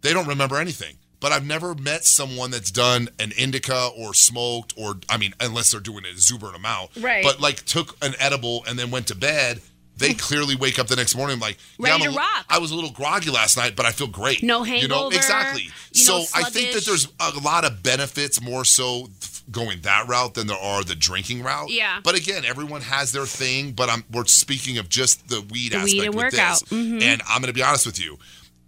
[0.00, 0.98] They don't remember anything.
[1.20, 5.70] But I've never met someone that's done an indica or smoked or I mean, unless
[5.70, 6.90] they're doing an exuberant amount.
[6.98, 7.22] Right.
[7.22, 9.62] But like took an edible and then went to bed.
[10.02, 12.44] They clearly wake up the next morning like, yeah, Ready to a- rock.
[12.50, 14.42] I was a little groggy last night, but I feel great.
[14.42, 15.68] No You know, hangover, exactly.
[15.92, 19.08] you so know, I think that there's a lot of benefits more so
[19.50, 21.70] going that route than there are the drinking route.
[21.70, 22.00] Yeah.
[22.02, 23.72] But again, everyone has their thing.
[23.72, 26.58] But I'm we're speaking of just the weed The aspect weed and with workout.
[26.66, 26.98] Mm-hmm.
[26.98, 27.04] this.
[27.04, 28.18] And I'm going to be honest with you.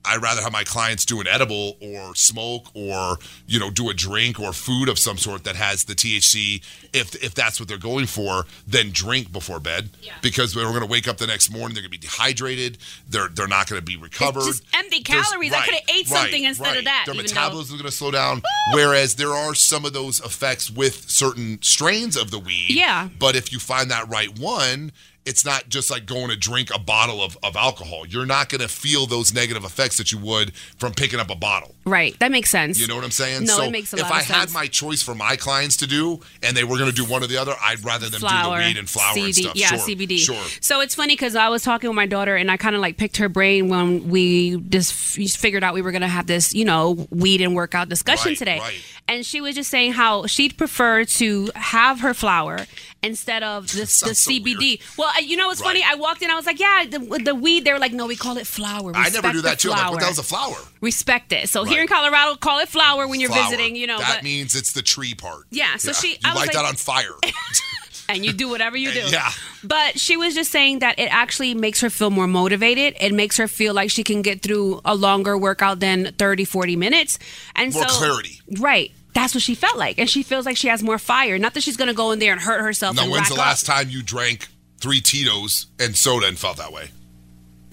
[0.05, 3.95] I'd rather have my clients do an edible or smoke or you know do a
[3.95, 6.63] drink or food of some sort that has the THC
[6.93, 9.91] if if that's what they're going for than drink before bed.
[10.23, 12.79] Because they're going to wake up the next morning they're going to be dehydrated.
[13.09, 14.45] They're they're not going to be recovered.
[14.45, 15.53] just empty calories.
[15.53, 18.11] I coulda ate something instead of that, their even though- metabolism is going to slow
[18.11, 18.43] down.
[18.73, 22.71] Whereas there are some of those effects with certain strains of the weed.
[22.71, 23.09] Yeah.
[23.19, 24.93] but if you find that right one,
[25.27, 28.07] it's not just like going to drink a bottle of, of alcohol.
[28.07, 31.35] You're not going to feel those negative effects that you would from picking up a
[31.35, 31.75] bottle.
[31.85, 32.19] Right.
[32.19, 32.81] That makes sense.
[32.81, 33.45] You know what I'm saying?
[33.45, 34.55] No, so it makes a if lot I of had sense.
[34.55, 37.27] my choice for my clients to do and they were going to do one or
[37.27, 39.57] the other, I'd rather them flower, do the weed and flower CD, and stuff.
[39.57, 39.79] Yeah, sure.
[39.79, 40.19] CBD.
[40.19, 40.43] Sure.
[40.61, 42.97] So it's funny because I was talking with my daughter and I kind of like
[42.97, 44.95] picked her brain when we just
[45.39, 48.39] figured out we were going to have this, you know, weed and workout discussion Right,
[48.39, 48.59] today.
[48.59, 48.75] right.
[49.07, 52.61] And she was just saying how she'd prefer to have her flower
[53.03, 54.59] instead of the, the so CBD.
[54.59, 54.81] weird.
[54.97, 55.83] well, you know what's funny?
[55.87, 57.65] I walked in, I was like, yeah, the, the weed.
[57.67, 58.93] They were like, no, we call it flower.
[58.95, 59.71] I never do that too.
[59.71, 59.99] I'm like, what flower.
[60.01, 60.57] the hell's a flower?
[60.85, 61.49] Respect it.
[61.49, 61.73] So Right.
[61.73, 63.45] here in Colorado, call it flower when you're Flower.
[63.51, 63.99] visiting, you know.
[63.99, 65.47] That but, means it's the tree part.
[65.51, 67.15] Yeah, so she- You I light that on fire.
[68.09, 69.01] and you do whatever you do.
[69.01, 69.31] Yeah.
[69.65, 72.95] But she was just saying that it actually makes her feel more motivated.
[73.01, 76.77] It makes her feel like she can get through a longer workout than 30, 40
[76.77, 77.19] minutes.
[77.57, 78.41] And More so clarity.
[78.59, 78.93] Right.
[79.15, 79.99] That's what she felt like.
[79.99, 81.39] And she feels like she has more fire.
[81.39, 83.41] Not that she's going to go in there and hurt herself now, when's the up.
[83.41, 84.49] last time you drank
[84.81, 86.91] three Tito's and soda and felt that way?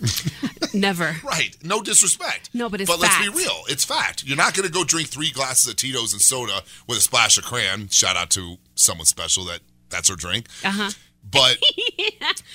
[0.74, 1.16] Never.
[1.24, 1.56] Right.
[1.64, 2.50] No disrespect.
[2.54, 3.62] No, but it's But let's be real.
[3.68, 4.24] It's fact.
[4.24, 7.38] You're not going to go drink three glasses of Tito's and soda with a splash
[7.38, 7.90] of crayon.
[7.90, 9.60] Shout out to someone special that
[9.90, 10.48] that's her drink.
[10.64, 10.92] Uh-huh.
[11.30, 11.58] But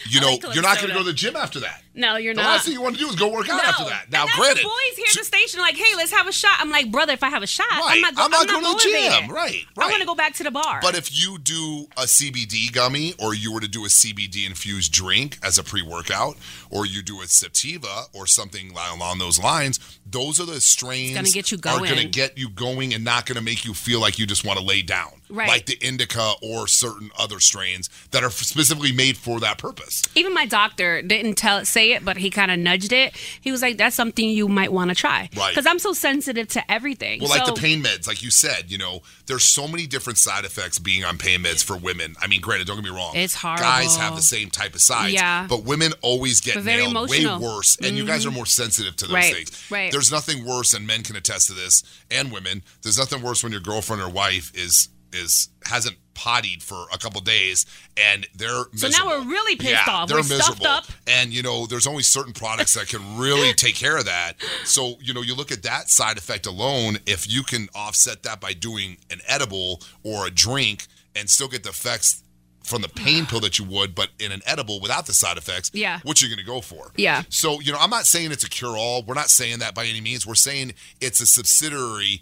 [0.08, 1.82] you know, like you're not going to go to the gym after that.
[1.96, 2.48] No, you're The not.
[2.48, 3.68] last thing you want to do is go work out no.
[3.68, 4.10] after that.
[4.12, 6.52] Now, and granted, the boys here at the station like, hey, let's have a shot.
[6.58, 7.94] I'm like, brother, if I have a shot, Right.
[7.96, 8.92] I'm not, go- I'm not I'm going to the gym.
[9.02, 9.30] motivated.
[9.30, 9.90] Right, I right.
[9.90, 10.80] want to go back to the bar.
[10.82, 14.92] But if you do a CBD gummy or you were to do a CBD infused
[14.92, 16.36] drink as a pre workout
[16.70, 21.28] or you do a sativa or something along those lines, those are the strains gonna
[21.30, 24.00] get you are going to get you going and not going to make you feel
[24.00, 25.08] like you just want to lay down.
[25.28, 25.48] Right.
[25.48, 30.02] Like the indica or certain other strains that are specifically made for that purpose.
[30.14, 33.14] Even my doctor didn't tell say it, but he kind of nudged it.
[33.40, 35.50] He was like, "That's something you might want to try." Right.
[35.50, 37.20] Because I'm so sensitive to everything.
[37.20, 40.44] Well, like the pain meds, like you said, you know, there's so many different side
[40.44, 42.14] effects being on pain meds for women.
[42.20, 43.12] I mean, granted, don't get me wrong.
[43.14, 43.60] It's hard.
[43.60, 45.12] Guys have the same type of sides.
[45.14, 45.46] Yeah.
[45.48, 47.36] But women always get But very nailed way emotional.
[47.36, 47.44] Mm-hmm.
[47.44, 47.76] worse.
[47.82, 49.70] And you guys are more sensitive to those Right, things.
[49.70, 49.92] right.
[49.92, 52.62] There's nothing worse, and men can attest to this, and women.
[52.82, 57.20] There's nothing worse when your girlfriend or wife is is hasn't pottied for a couple
[57.20, 59.10] days and they're So now miserable.
[59.10, 60.08] we're really pissed yeah, off.
[60.08, 60.66] They're We're stuffed miserable.
[60.66, 60.84] up.
[61.06, 64.34] And you know, there's only certain products that can really take care of that.
[64.64, 68.40] So, you know, you look at that side effect alone, if you can offset that
[68.40, 72.22] by doing an edible or a drink and still get the effects
[72.64, 75.70] from the pain pill that you would, but in an edible without the side effects,
[75.72, 76.00] Yeah.
[76.02, 76.90] what you're going to go for.
[76.96, 77.22] Yeah.
[77.28, 79.04] So, you know, I'm not saying it's a cure all.
[79.04, 80.26] We're not saying that by any means.
[80.26, 82.20] We're saying it's a subsidiary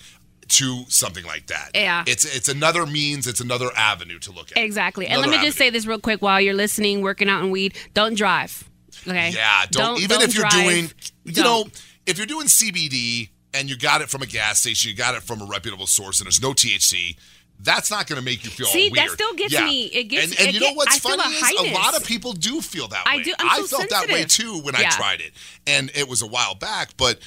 [0.48, 1.70] to something like that.
[1.74, 2.04] Yeah.
[2.06, 4.58] It's it's another means, it's another avenue to look at.
[4.58, 5.06] exactly.
[5.06, 5.66] And let Another me just avenue.
[5.66, 7.74] say this real quick while you're listening, working out in weed.
[7.94, 8.68] Don't drive.
[9.06, 9.30] Okay.
[9.34, 10.64] Yeah, don't, even if you're drive.
[10.64, 10.90] doing,
[11.24, 11.44] you Don't.
[11.66, 11.70] know,
[12.06, 15.22] if you're doing CBD and you got it from a gas station, you got it
[15.22, 17.16] from a reputable source, and there's no THC.
[17.60, 19.64] That's not going to make you feel See, all that still gets Yeah.
[19.64, 21.96] me- it gets- and, and it you know what's I funny a is a lot
[21.96, 23.22] of people do feel that I way.
[23.22, 25.32] do- I'm so felt that way too when I tried it,
[25.66, 26.90] and it was a while back.
[26.98, 27.20] But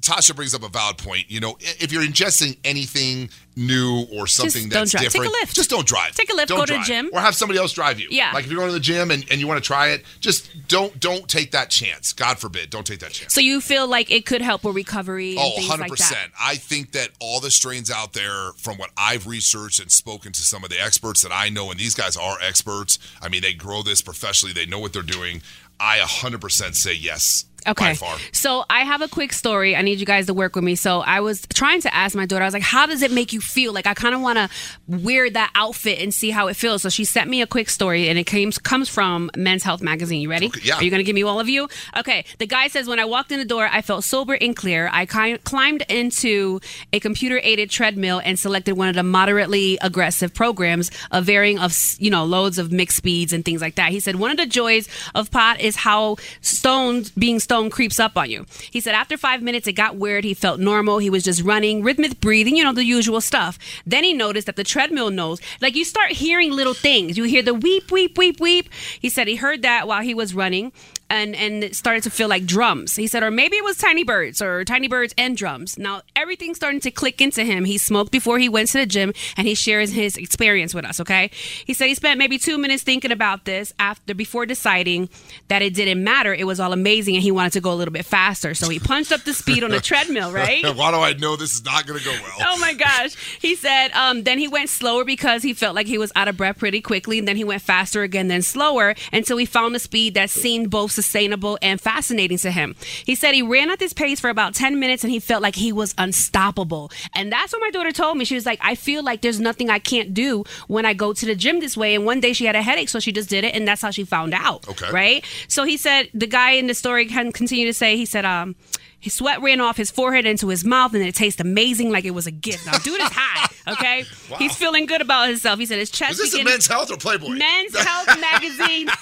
[0.00, 1.30] Tasha brings up a valid point.
[1.30, 5.12] You know, if you're ingesting anything new or something just don't that's drive.
[5.12, 5.54] Take a Lyft.
[5.54, 6.14] just don't drive.
[6.14, 7.10] Take a Lyft, Don't go to the gym.
[7.12, 8.08] or have somebody else drive you.
[8.10, 8.32] Yeah.
[8.32, 10.50] like if you're going to the gym and, and you want to try it, just
[10.68, 12.12] don't don't take that chance.
[12.12, 13.32] God forbid, don't take that chance.
[13.34, 15.78] So you feel like it could help with recovery and Oh, 100%.
[15.80, 16.32] like.
[16.40, 20.42] I think that all the strains out there, from what I've researched and spoken to
[20.42, 22.98] some of the experts that I know, and these guys are experts.
[23.20, 25.42] I mean, they grow this professionally, they know what they're doing.
[25.80, 27.44] I 100% say yes.
[27.66, 27.96] Okay.
[28.32, 29.76] So I have a quick story.
[29.76, 30.74] I need you guys to work with me.
[30.74, 33.32] So I was trying to ask my daughter, I was like, how does it make
[33.32, 33.72] you feel?
[33.72, 34.48] Like I kind of want to
[34.88, 36.82] wear that outfit and see how it feels.
[36.82, 40.20] So she sent me a quick story and it came, comes from Men's Health Magazine.
[40.20, 40.46] You ready?
[40.48, 40.76] Okay, yeah.
[40.76, 41.68] Are you going to give me all of you?
[41.96, 42.24] Okay.
[42.38, 44.90] The guy says, when I walked in the door, I felt sober and clear.
[44.92, 46.60] I climbed into
[46.92, 51.76] a computer aided treadmill and selected one of the moderately aggressive programs, a varying of,
[51.98, 53.92] you know, loads of mixed speeds and things like that.
[53.92, 58.16] He said, one of the joys of pot is how stoned, being stoned creeps up
[58.16, 58.46] on you.
[58.70, 60.24] He said, after five minutes, it got weird.
[60.24, 60.98] He felt normal.
[60.98, 63.58] He was just running, rhythmic breathing, you know, the usual stuff.
[63.86, 67.18] Then he noticed that the treadmill knows, like you start hearing little things.
[67.18, 68.68] You hear the weep, weep, weep, weep.
[69.00, 70.72] He said he heard that while he was running
[71.12, 72.96] and and it started to feel like drums.
[72.96, 75.78] He said, or maybe it was tiny birds or tiny birds and drums.
[75.78, 77.66] Now everything's starting to click into him.
[77.66, 80.98] He smoked before he went to the gym, and he shares his experience with us.
[81.00, 81.30] Okay,
[81.66, 85.10] he said he spent maybe two minutes thinking about this after before deciding
[85.48, 86.32] that it didn't matter.
[86.32, 88.54] It was all amazing, and he wanted to go a little bit faster.
[88.54, 90.32] So he punched up the speed on the treadmill.
[90.32, 90.64] Right.
[90.64, 92.48] Why do I know this is not going to go well?
[92.48, 93.14] Oh my gosh.
[93.38, 96.38] He said um, then he went slower because he felt like he was out of
[96.38, 97.18] breath pretty quickly.
[97.18, 100.70] And then he went faster again, then slower until he found a speed that seemed
[100.70, 102.74] both sustainable and fascinating to him.
[103.04, 105.56] He said he ran at this pace for about 10 minutes and he felt like
[105.56, 106.90] he was unstoppable.
[107.14, 108.24] And that's what my daughter told me.
[108.24, 111.26] She was like, I feel like there's nothing I can't do when I go to
[111.26, 111.94] the gym this way.
[111.94, 113.54] And one day she had a headache, so she just did it.
[113.54, 114.68] And that's how she found out.
[114.68, 114.90] Okay.
[114.90, 115.24] Right?
[115.48, 118.54] So he said, the guy in the story can continue to say, he said, um,
[119.02, 122.12] his sweat ran off his forehead into his mouth, and it tastes amazing like it
[122.12, 122.64] was a gift.
[122.66, 124.04] Now, dude is high, okay?
[124.38, 125.58] He's feeling good about himself.
[125.58, 127.30] He said his chest Is this a Men's Health or Playboy?
[127.30, 128.88] Men's Health magazine.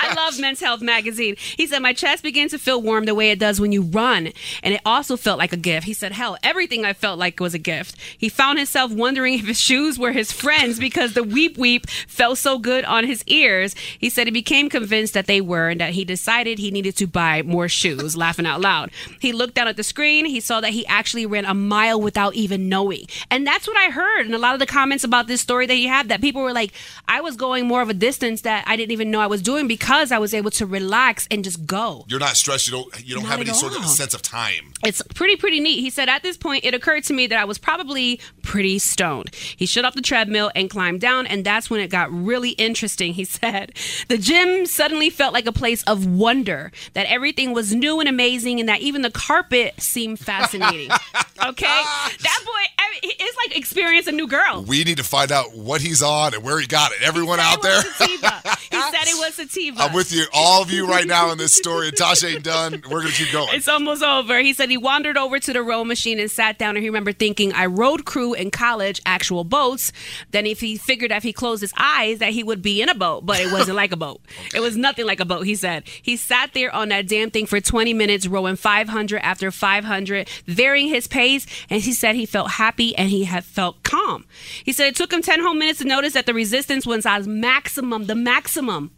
[0.00, 1.34] I love Men's Health magazine.
[1.38, 4.28] He said my chest began to feel warm the way it does when you run,
[4.62, 5.86] and it also felt like a gift.
[5.86, 9.46] He said, "Hell, everything I felt like was a gift." He found himself wondering if
[9.46, 13.74] his shoes were his friends because the weep weep felt so good on his ears.
[13.98, 17.06] He said he became convinced that they were, and that he decided he needed to
[17.06, 18.16] buy more shoes.
[18.16, 18.77] laughing out loud,
[19.20, 20.24] he looked down at the screen.
[20.24, 23.90] He saw that he actually ran a mile without even knowing, and that's what I
[23.90, 26.08] heard in a lot of the comments about this story that he had.
[26.08, 26.72] That people were like,
[27.06, 29.66] "I was going more of a distance that I didn't even know I was doing
[29.68, 32.68] because I was able to relax and just go." You're not stressed.
[32.68, 33.06] You don't.
[33.06, 34.72] You don't Not have any sort of sense of time.
[34.84, 35.80] It's pretty, pretty neat.
[35.80, 39.34] He said, At this point, it occurred to me that I was probably pretty stoned.
[39.34, 43.14] He shut off the treadmill and climbed down, and that's when it got really interesting.
[43.14, 43.72] He said,
[44.08, 48.60] The gym suddenly felt like a place of wonder, that everything was new and amazing,
[48.60, 50.90] and that even the carpet seemed fascinating.
[51.46, 51.66] okay?
[51.66, 54.64] That boy, I mean, it's like experience a new girl.
[54.66, 57.02] We need to find out what he's on and where he got it.
[57.02, 57.76] Everyone out it there.
[57.76, 58.42] was sativa.
[58.70, 59.82] He said it was sativa.
[59.82, 61.88] I'm with you, all of you right now in this story.
[61.88, 62.82] And Tasha ain't done.
[62.90, 63.48] We're gonna keep going.
[63.52, 64.38] It's almost over.
[64.40, 66.76] He said he wandered over to the row machine and sat down.
[66.76, 69.92] And he remembered thinking, I rode crew in college, actual boats.
[70.30, 72.94] Then if he figured if he closed his eyes that he would be in a
[72.94, 74.20] boat, but it wasn't like a boat.
[74.54, 75.84] It was nothing like a boat, he said.
[76.02, 80.88] He sat there on that damn thing for 20 minutes, rowing 500 after 500, varying
[80.88, 81.46] his pace.
[81.70, 84.26] And he said he felt happy and he had felt calm.
[84.64, 87.26] He said it took him 10 whole minutes to notice that the resistance was at
[87.26, 88.90] maximum, the maximum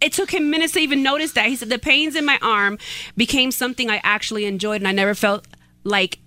[0.00, 1.46] it took him minutes to even notice that.
[1.46, 2.78] He said the pains in my arm
[3.16, 5.46] became something I actually enjoyed, and I never felt
[5.84, 6.18] like.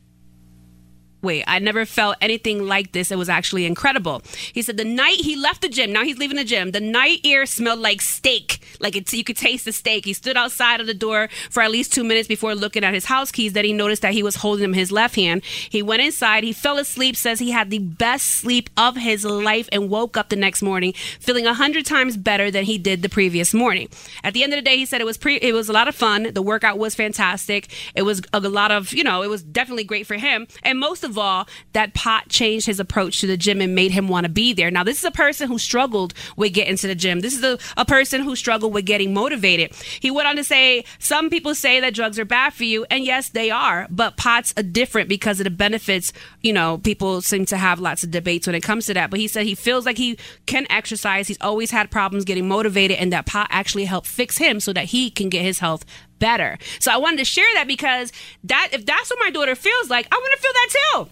[1.22, 3.12] Wait, I never felt anything like this.
[3.12, 4.22] It was actually incredible.
[4.54, 7.20] He said the night he left the gym, now he's leaving the gym, the night
[7.26, 8.62] air smelled like steak.
[8.80, 10.06] Like it's, you could taste the steak.
[10.06, 13.06] He stood outside of the door for at least two minutes before looking at his
[13.06, 13.54] house keys.
[13.54, 15.44] Then he noticed that he was holding them in his left hand.
[15.44, 16.44] He went inside.
[16.44, 20.30] He fell asleep, says he had the best sleep of his life, and woke up
[20.30, 23.90] the next morning feeling a hundred times better than he did the previous morning.
[24.24, 25.88] At the end of the day, he said it was pre- it was a lot
[25.88, 26.32] of fun.
[26.34, 27.68] The workout was fantastic.
[27.96, 30.48] It was a lot of you know it was definitely great for him.
[30.64, 34.08] And most of all, that pot changed his approach to the gym and made him
[34.08, 34.72] want to be there.
[34.72, 37.22] Now, this is a person who struggled with getting to the gym.
[37.22, 39.74] This is a, a person who struggled with getting motivated.
[40.00, 43.04] He went on to say, some people say that drugs are bad for you, and
[43.04, 46.14] yes, they are, but pots are different because of the benefits.
[46.42, 49.10] You know, people seem to have lots of debates when it comes to that.
[49.10, 51.28] But he said he feels like he can exercise.
[51.28, 54.86] He's always had problems getting motivated, and that pot actually helped fix him so that
[54.86, 55.86] he can get his health
[56.20, 56.58] better.
[56.80, 58.12] So I wanted to share that because
[58.44, 61.10] that if that's what my daughter feels like, I want to feel that too.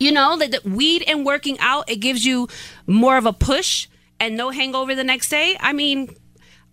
[0.00, 2.48] You know, that the weed and working out, it gives you
[2.86, 3.88] more of a push
[4.20, 5.56] and no hangover the next day.
[5.60, 6.14] I mean,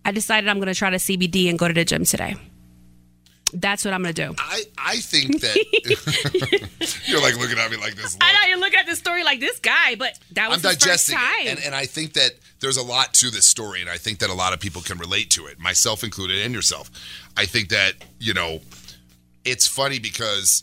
[0.04, 2.34] I decided I'm going to try the CBD and go to the gym today.
[3.54, 4.34] That's what I'm going to do.
[4.38, 8.14] I, I think that you're like looking at me like this.
[8.14, 8.22] Look.
[8.22, 11.16] I know you look at the story like this guy, but that was I'm digesting
[11.16, 11.46] first time.
[11.46, 14.20] it, and, and I think that there's a lot to this story, and I think
[14.20, 16.90] that a lot of people can relate to it, myself included, and yourself.
[17.36, 18.60] I think that you know,
[19.44, 20.62] it's funny because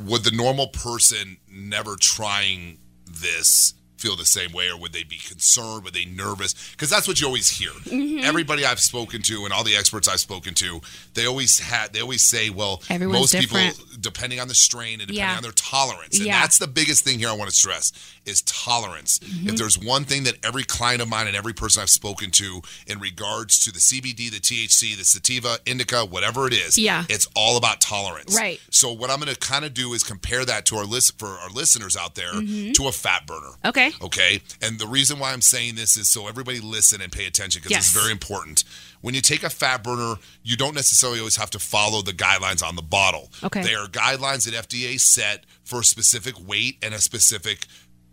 [0.00, 5.16] would the normal person never trying this feel the same way, or would they be
[5.18, 5.84] concerned?
[5.84, 6.54] Would they nervous?
[6.72, 7.70] Because that's what you always hear.
[7.70, 8.24] Mm-hmm.
[8.24, 10.80] Everybody I've spoken to, and all the experts I've spoken to,
[11.14, 11.92] they always had.
[11.92, 13.76] They always say, "Well, Everyone's most different.
[13.78, 15.36] people, depending on the strain and depending Yeah.
[15.36, 16.40] on their tolerance, and Yeah.
[16.40, 17.92] that's the biggest thing here I want to stress
[18.24, 19.18] is tolerance.
[19.20, 19.50] Mm-hmm.
[19.50, 22.60] If there's one thing that every client of mine and every person I've spoken to
[22.86, 27.04] in regards to the CBD, the THC, the sativa, indica, whatever it is, Yeah.
[27.08, 28.34] it's all about tolerance.
[28.34, 28.60] Right.
[28.70, 31.28] So what I'm going to kind of do is compare that to our list for
[31.38, 33.46] our listeners out there to a fat burner.
[33.46, 33.68] Mm-hmm.
[33.86, 34.04] Okay.
[34.06, 34.40] Okay.
[34.62, 37.70] And the reason why I'm saying this is so everybody listen and pay attention because
[37.70, 37.86] Yes.
[37.86, 38.64] it's very important.
[39.00, 42.62] When you take a fat burner, you don't necessarily always have to follow the guidelines
[42.66, 43.30] on the bottle.
[43.44, 43.62] Okay.
[43.62, 47.66] They are guidelines that FDA set for a specific weight and a specific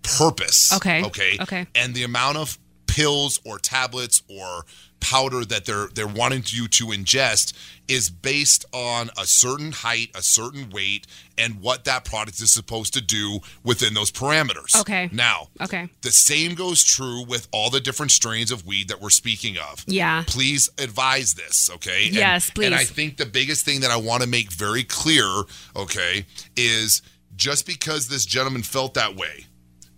[0.04, 0.74] purpose.
[0.74, 1.04] Okay.
[1.06, 1.38] Okay.
[1.42, 1.68] Okay.
[1.76, 2.58] And the amount of
[2.88, 4.66] pills or tablets or
[5.04, 7.54] powder that they're they're wanting you to ingest
[7.88, 11.06] is based on a certain height, a certain weight,
[11.38, 14.74] and what that product is supposed to do within those parameters.
[14.80, 15.10] Okay.
[15.12, 15.90] Now, Okay.
[16.02, 19.84] the same goes true with all the different strains of weed that we're speaking of.
[19.86, 20.24] Yeah.
[20.26, 22.06] Please advise this, okay?
[22.08, 22.68] And- Yes, please.
[22.68, 25.44] And I think the biggest thing that I want to make very clear,
[25.76, 27.02] okay, is
[27.36, 29.46] just because this gentleman felt that way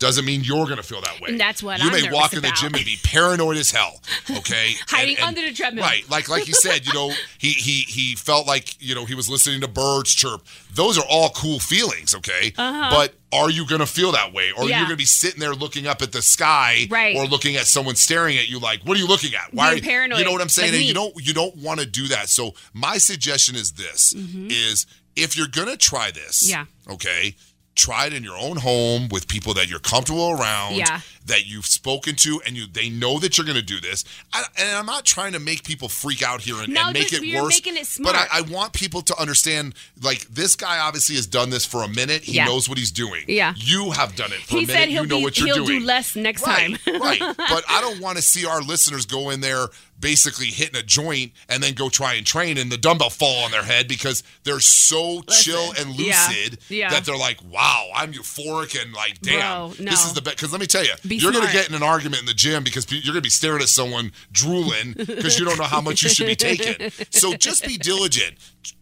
[0.05, 1.29] doesn't mean you're going to feel that way.
[1.29, 2.57] And that's what you I'm may walk in the about.
[2.57, 3.99] gym and be paranoid as hell.
[4.37, 5.83] Okay, Hiding And- and- under the treadmill.
[5.83, 9.15] Right, like like you said, you know, he he he felt like you know he
[9.15, 10.41] was listening to birds chirp.
[10.73, 12.51] Those are all cool feelings, okay.
[12.55, 14.65] But are you going to feel that way, or Uh-huh.
[14.67, 14.77] Yeah.
[14.79, 17.15] you're going to be sitting there looking up at the sky, Right.
[17.17, 19.51] or looking at someone staring at you like, what are you looking at?
[19.51, 20.71] Being are you- paranoid, You know what I'm saying?
[20.71, 22.29] like and you don't you don't want to do that.
[22.29, 24.47] So my suggestion is this: Mm-hmm.
[24.51, 26.65] is if you're going to try this, Yeah.
[26.89, 27.35] okay.
[27.75, 31.01] Try it in your own home with people that you're comfortable around, Yeah.
[31.25, 34.05] that you've spoken to, and you they know that you're going to do this.
[34.31, 37.11] I, and I'm not trying to make people freak out here and, No, and make
[37.11, 37.59] it worse.
[37.65, 38.15] it But.
[38.15, 41.87] I, I want people to understand, like this guy obviously has done this for a
[41.89, 42.23] minute.
[42.23, 42.45] He Yeah.
[42.45, 43.25] knows what he's doing.
[43.27, 43.53] Yeah.
[43.57, 44.71] you have done it for He a minute.
[44.79, 47.01] said he'll you know be- what you're he'll do less next right, time.
[47.01, 47.19] right.
[47.37, 49.67] But I don't want to see our listeners go in there
[49.99, 53.51] basically hitting a joint and then go try and train and the dumbbell fall on
[53.51, 56.89] their head because they're so chill and lucid yeah.
[56.89, 60.37] that they're like, wow, I'm euphoric and like, damn, Bro, this is the best.
[60.37, 62.33] Because let me tell you, Be you're going to get in an argument in the
[62.33, 65.81] gym because you're going to be staring at someone drooling because you don't know how
[65.81, 66.91] much you should be taking.
[67.11, 68.35] So just be diligent.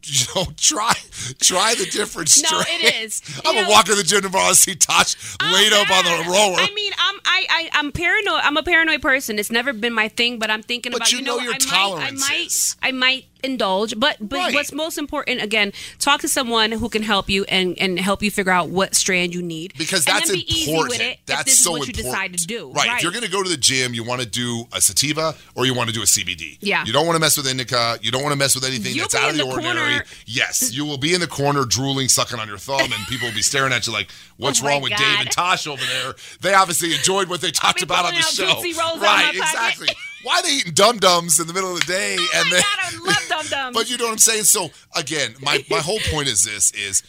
[0.03, 0.93] You know, try
[1.39, 3.21] try the different No, it is.
[3.45, 6.03] I'm gonna know- walk in the gym tomorrow and see Tosh oh, laid up on
[6.03, 6.31] the Yeah.
[6.31, 6.55] rower.
[6.57, 8.41] I mean, I'm I, I I'm paranoid.
[8.43, 9.39] I'm a paranoid person.
[9.39, 11.53] It's never been my thing, but I'm thinking But about you you know know, your
[11.53, 12.75] I might I might tolerances.
[12.81, 14.53] I might indulge, but but Right.
[14.53, 18.31] what's most important again, talk to someone who can help you and and help you
[18.31, 20.89] figure out what strand you need because and that's then be easy important.
[20.99, 21.97] with it that's this so is what important.
[21.97, 22.71] you decide to do.
[22.71, 22.97] Right.
[22.97, 25.65] If you're going to go to the gym, you want to do a sativa or
[25.65, 26.57] you want to do a CBD.
[26.61, 26.83] Yeah.
[26.85, 27.97] You don't want to mess with indica.
[28.01, 29.75] You don't want to mess with anything You'll that's out of the, the ordinary.
[29.75, 30.05] corner.
[30.25, 33.35] Yes, you will be in the corner drooling, sucking on your thumb, and people will
[33.35, 36.53] be staring at you like, "What's Oh wrong with Dave and Tosh over there?" They
[36.53, 38.45] obviously enjoyed what they talked about on the show.
[38.47, 39.35] out Tootsie out right.
[39.35, 39.89] Exactly.
[40.23, 42.15] Why are they eating dum dums in the middle of the day?
[42.19, 43.77] Oh and my then, God, I love Dum Dums.
[43.77, 44.43] But you know what I'm saying?
[44.43, 47.03] So again, my, my whole point is this is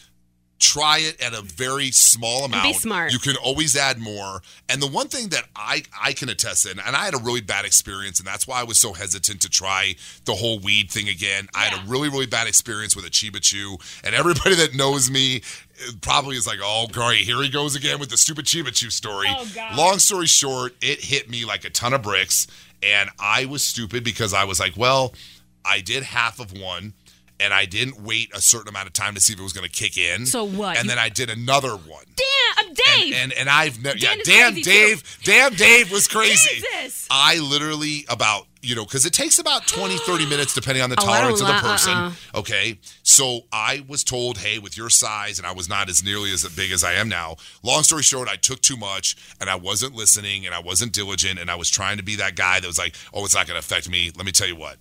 [0.58, 2.64] try it at a very small amount.
[2.64, 3.12] Be smart.
[3.12, 4.40] You can always add more.
[4.68, 7.40] And the one thing that I, I can attest in, and I had a really
[7.40, 11.08] bad experience, and that's why I was so hesitant to try the whole weed thing
[11.08, 11.48] again.
[11.54, 13.76] I had a really, really bad experience with a Chiba Chew.
[14.02, 15.42] And everybody that knows me
[15.86, 18.90] uh, probably is like, oh, great, here he goes again with the stupid Chiba Chew
[18.90, 19.28] story.
[19.30, 19.76] Oh, God.
[19.76, 22.46] Long story short, it hit me like a ton of bricks.
[22.84, 25.14] And I was stupid because I was like, well,
[25.64, 26.92] I did half of one.
[27.40, 29.68] And I didn't wait a certain amount of time to see if it was going
[29.68, 30.24] to kick in.
[30.24, 30.76] So what?
[30.76, 32.04] And You- then I did another one.
[32.14, 33.12] Damn, I'm Dave.
[33.14, 36.60] And, and and I've never yeah, damn Dave, damn Dave was crazy.
[36.60, 37.08] Jesus.
[37.10, 40.96] I literally about you know because it takes about 20 30 minutes depending on the
[41.00, 41.92] Oh, tolerance of the person.
[41.92, 42.38] uh-uh.
[42.40, 46.32] Okay, so I was told, hey, with your size, and I was not as nearly
[46.32, 47.36] as big as I am now.
[47.62, 51.38] Long story short, I took too much, and I wasn't listening, and I wasn't diligent,
[51.38, 53.54] and I was trying to be that guy that was like, oh, it's not going
[53.54, 54.10] to affect me.
[54.16, 54.76] Let me tell you what,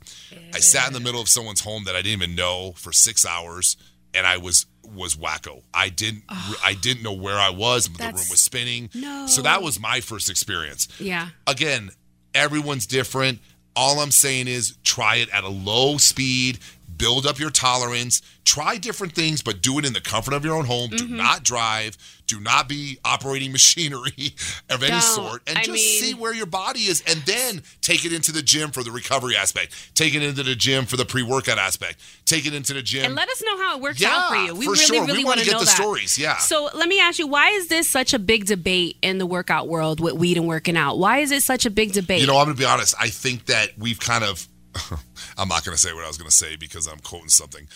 [0.54, 3.26] I sat in the middle of someone's home that I didn't even know for six
[3.26, 3.76] hours.
[4.16, 5.64] And I was was wacko.
[5.74, 7.88] I didn't I didn't know where I was.
[7.90, 8.92] The room was spinning.
[8.94, 9.26] No.
[9.26, 11.30] So that was my first experience yeah.
[11.48, 11.90] again,
[12.36, 13.40] everyone's different.
[13.76, 16.60] All I'm saying is try it at a low speed,
[16.98, 20.56] build up your tolerance, try different things, but do it in the comfort of your
[20.56, 20.90] own home.
[20.90, 21.08] Mm-hmm.
[21.08, 24.36] Do not drive, do not be operating machinery
[24.70, 25.02] of any Don't.
[25.02, 28.32] sort, and I just mean- see where your body is, and then take it into
[28.32, 31.58] the gym for the recovery aspect, take it into the gym for the pre workout
[31.58, 33.06] aspect, take it into the gym.
[33.06, 34.56] And let us know how it works Yeah, out for you.
[34.56, 35.06] We for really, sure.
[35.06, 35.76] Really want to get know the that.
[35.76, 36.38] stories, yeah.
[36.38, 39.68] So let me ask you, why is this such a big debate in the workout
[39.68, 40.98] world with weed and working out?
[40.98, 42.22] Why is it such a big debate?
[42.22, 42.96] You know, I'm going to be honest.
[43.00, 44.48] I think that we've kind of,
[45.38, 47.68] I'm not going to say what I was going to say because I'm quoting something.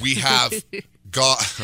[0.00, 0.52] We have
[1.10, 1.38] got,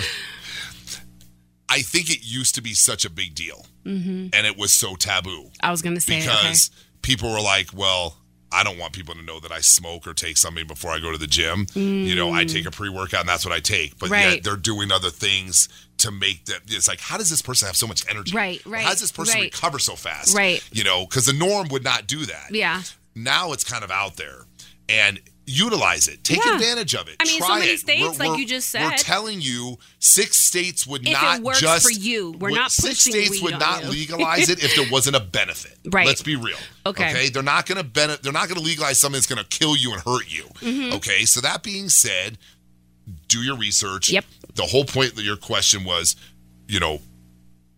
[1.69, 4.29] I think it used to be such a big deal mm-hmm.
[4.33, 6.71] and it was so taboo I was gonna say because
[7.03, 8.17] people were like, well,
[8.53, 11.13] I don't want people to know that I smoke or take something before I go
[11.13, 11.67] to the gym.
[11.75, 12.69] You know, I take mm.
[12.69, 13.99] a pre workout and that's what I take.
[13.99, 14.35] But Right.
[14.35, 15.69] yet they're doing other things
[15.99, 16.63] to make that.
[16.67, 18.35] It's like, how does this person have so much energy?
[18.35, 19.55] Right, right, How does this person right.
[19.55, 20.37] recover so fast?
[20.37, 20.65] Right.
[20.73, 22.49] You know, because the norm would not do that.
[22.51, 22.83] Yeah.
[23.15, 24.47] now it's kind of out there
[24.91, 26.55] and utilize it take Yeah.
[26.55, 27.81] advantage of it I mean, so Try many it.
[27.81, 28.85] states, We're- like we're- you just said.
[28.85, 32.31] we're telling you six states would If it not works just for you.
[32.39, 33.91] We're would- not six states would not you.
[33.91, 36.07] legalize it if there wasn't a benefit Right.
[36.07, 37.11] let's be real Okay.
[37.11, 39.59] okay they're not going to benefit they're not going to legalize something that's going to
[39.59, 40.93] kill you and hurt you Mm-hmm.
[40.95, 42.39] okay so that being said
[43.27, 44.25] do your research Yep.
[44.55, 46.15] the whole point of your question was
[46.69, 47.01] you know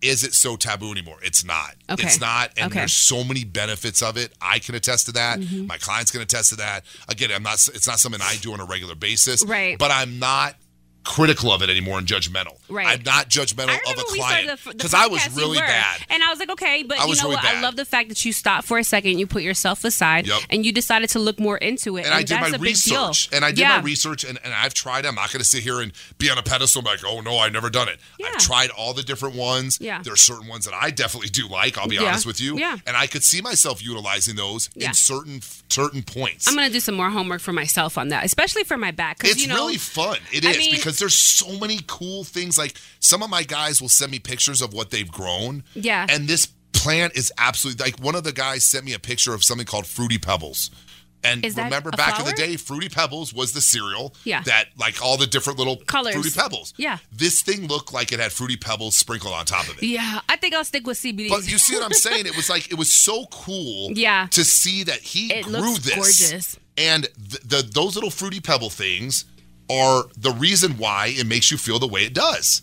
[0.03, 1.18] is it so taboo anymore?
[1.22, 1.74] It's not.
[1.88, 2.07] Okay.
[2.07, 2.50] It's not.
[2.57, 2.66] And Okay.
[2.66, 2.78] Mm-hmm.
[2.78, 4.32] there's so many benefits of it.
[4.40, 5.40] I can attest to that.
[5.53, 6.84] My clients can attest to that.
[7.09, 7.55] Again, I'm not.
[7.74, 9.44] It's not something I do on a regular basis.
[9.44, 9.78] Right.
[9.78, 10.57] But I'm not
[11.05, 12.57] critical of it anymore and judgmental.
[12.68, 12.86] Right.
[12.86, 16.00] I'm not judgmental of a client started the, the because I was really bad.
[16.11, 17.44] and I was like, okay, but I you was know really what?
[17.44, 20.40] I love the fact that you stopped for a second, you put yourself aside, Yep.
[20.50, 22.05] and you decided to look more into it.
[22.07, 23.09] and I did that's my a big deal.
[23.09, 23.28] research.
[23.34, 23.78] And I did yeah.
[23.78, 25.05] my research, and, and I've tried.
[25.07, 27.20] I'm not going to sit here and be on a pedestal and be like, oh
[27.20, 27.98] no, I've never done it.
[28.18, 28.28] Yeah.
[28.28, 29.78] I've tried all the different ones.
[29.80, 30.03] Yeah.
[30.03, 31.78] There are certain ones that I definitely do like.
[31.78, 32.05] I'll be Yeah.
[32.05, 32.57] honest with you.
[32.59, 32.76] Yeah.
[32.86, 36.46] And I could see myself utilizing those in certain certain points.
[36.48, 39.22] I'm gonna do some more homework for myself on that, especially for my back.
[39.24, 40.18] It's you know, really fun.
[40.32, 42.59] It is I mean- because there's so many cool things.
[42.59, 45.64] Like some of my guys will send me pictures of what they've grown.
[45.74, 46.07] Yeah.
[46.09, 49.45] And this plant is absolutely like one of the guys sent me a picture of
[49.45, 50.70] something called Fruity Pebbles.
[51.24, 54.43] And Is remember back in the day, Fruity Pebbles was the cereal Yeah.
[54.43, 56.14] that like all the different little Colors.
[56.14, 56.74] Fruity Pebbles.
[56.76, 56.99] Yeah.
[57.12, 59.84] This thing looked like it had Fruity Pebbles sprinkled on top of it.
[59.84, 61.28] Yeah, I think I'll stick with CBD.
[61.28, 62.26] But you see what I'm saying?
[62.26, 63.93] It was like it was so cool.
[63.93, 64.26] Yeah.
[64.32, 65.95] To see that he It grew this.
[65.95, 66.59] gorgeous.
[66.76, 69.24] And the, the those little fruity pebble things
[69.73, 72.62] are the reason why it makes you feel the way it does.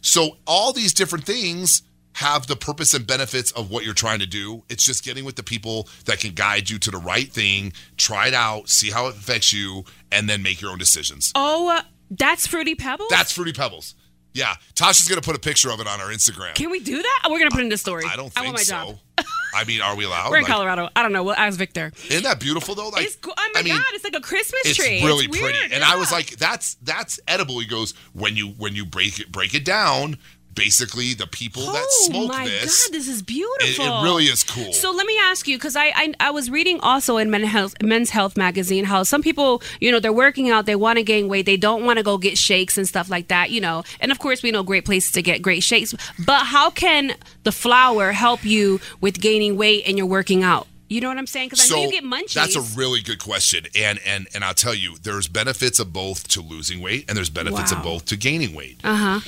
[0.00, 1.82] So all these different things
[2.18, 4.62] have the purpose and benefits of what you're trying to do.
[4.68, 8.28] It's just getting with the people that can guide you to the right thing, try
[8.28, 11.32] it out, see how it affects you, and then make your own decisions.
[11.34, 13.08] oh, uh, that's Fruity Pebbles.
[13.10, 13.94] That's fruity pebbles.
[14.34, 16.54] Yeah, Tasha's gonna put a picture of it on our Instagram.
[16.54, 17.28] Can we do that?
[17.30, 18.04] We're gonna put it in the story.
[18.08, 18.72] I don't I think want my so.
[18.74, 18.98] job.
[19.54, 20.30] I mean, are we allowed?
[20.30, 20.88] We're in Like, Colorado.
[20.96, 21.22] I don't know.
[21.22, 21.92] We'll ask Victor.
[22.10, 22.88] Isn't that beautiful though?
[22.88, 23.16] Like, it's.
[23.24, 25.02] Oh my I mean, god, it's like a Christmas it's tree.
[25.04, 25.74] really It's really pretty.
[25.74, 27.58] And I was like, that's that's edible.
[27.60, 30.18] He goes, when you when you break it break it down,
[30.54, 32.36] basically the people that smoke this.
[32.36, 33.84] oh my this, god, this is beautiful.
[33.84, 34.72] it really is cool.
[34.72, 37.74] So let me ask you, because I, I I was reading also in Men's Health,
[37.82, 41.28] Men's Health magazine how some people, you know, they're working out, they want to gain
[41.28, 43.82] weight, they don't want to go get shakes and stuff like that, you know.
[44.00, 45.94] And of course, we know great places to get great shakes.
[46.24, 50.66] But how can the flower help you with gaining weight and you're working out?
[50.88, 51.48] You know what I'm saying?
[51.48, 52.34] Because I know you get munchies.
[52.34, 56.28] That's a really good question, and and and I'll tell you, there's benefits of both
[56.28, 57.78] to losing weight, and there's benefits Wow.
[57.78, 58.78] of both to gaining weight.
[58.84, 59.20] uh huh.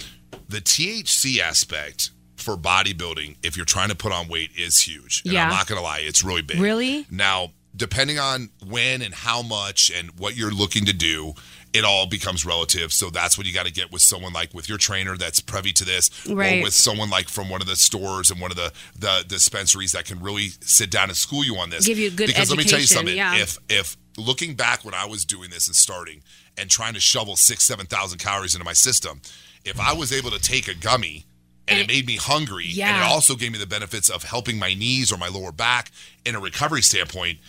[0.48, 5.22] The THC aspect for bodybuilding, if you're trying to put on weight, is huge.
[5.24, 5.44] And Yeah.
[5.44, 6.58] I'm not gonna lie, it's really big.
[6.60, 7.06] Really?
[7.10, 11.34] Now, depending on when and how much and what you're looking to do,
[11.72, 12.90] it all becomes relative.
[12.92, 15.72] So that's what you got to get with someone like with your trainer that's privy
[15.74, 16.60] to this, Right.
[16.60, 19.92] or with someone like from one of the stores and one of the the dispensaries
[19.92, 21.84] that can really sit down and school you on this.
[21.86, 23.16] Give you good because let me tell you something.
[23.16, 23.36] yeah.
[23.36, 26.22] If if looking back when I was doing this and starting
[26.56, 29.20] and trying to shovel six seven thousand calories into my system,
[29.66, 31.24] if I was able to take a gummy.
[31.68, 34.56] And, And it made me hungry, and it also gave me the benefits of helping
[34.56, 35.90] my knees or my lower back
[36.24, 37.40] in a recovery standpoint.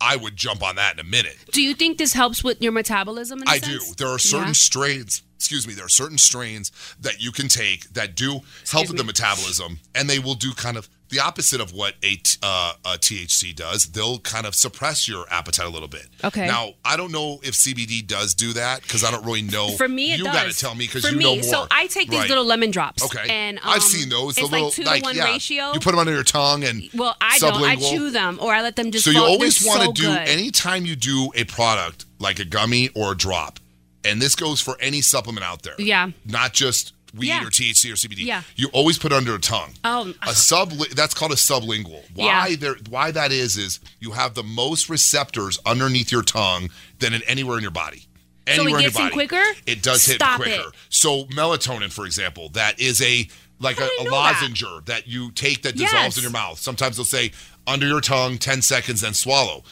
[0.00, 1.36] I would jump on that in a minute.
[1.52, 3.42] Do you think this helps with your metabolism?
[3.42, 3.78] In a I do.
[3.98, 4.52] There are certain Yeah.
[4.54, 8.40] strains, excuse me, there are certain strains that you can take that do
[8.70, 12.20] help with the metabolism, and they will do kind of the opposite of what a,
[12.42, 13.86] uh, a THC does.
[13.86, 16.06] They'll kind of suppress your appetite a little bit.
[16.22, 16.46] Okay.
[16.46, 19.70] Now, I don't know if CBD does do that because I don't really know.
[19.76, 20.34] For me, it you does.
[20.34, 21.42] got to tell me because you me, know more.
[21.42, 22.28] so I take these Right.
[22.28, 23.02] little lemon drops.
[23.04, 23.26] Okay.
[23.30, 24.36] and um, I've seen those.
[24.36, 25.72] It's little, like two to one yeah, ratio.
[25.72, 27.62] You put them under your tongue and well, I don't.
[27.62, 29.04] I chew them, or I let them just.
[29.04, 29.28] So you fall.
[29.28, 30.28] always want so to do good.
[30.28, 33.60] anytime you do a product like a gummy or a drop,
[34.04, 35.74] and this goes for any supplement out there.
[35.78, 36.10] Yeah.
[36.26, 37.44] Not just weed Yeah.
[37.44, 38.24] or THC or CBD.
[38.24, 38.42] Yeah.
[38.56, 39.70] You always put it under a tongue.
[39.84, 40.32] Oh, a uh-huh.
[40.32, 42.02] sub that's called a sublingual.
[42.14, 42.56] Why Yeah.
[42.56, 47.22] there why that is is you have the most receptors underneath your tongue than in
[47.22, 48.06] anywhere in your body.
[48.46, 49.26] So it Anywhere gets in your body.
[49.28, 49.44] quicker?
[49.66, 50.68] It does Stop hit quicker.
[50.70, 50.74] it.
[50.88, 53.28] So melatonin, for example, that is a
[53.60, 54.82] like a, a know that.
[54.86, 55.08] that.
[55.08, 55.90] you take that Yes.
[55.90, 56.58] dissolves in your mouth.
[56.60, 57.32] Sometimes they'll say
[57.66, 59.64] under your tongue, 10 seconds, then swallow.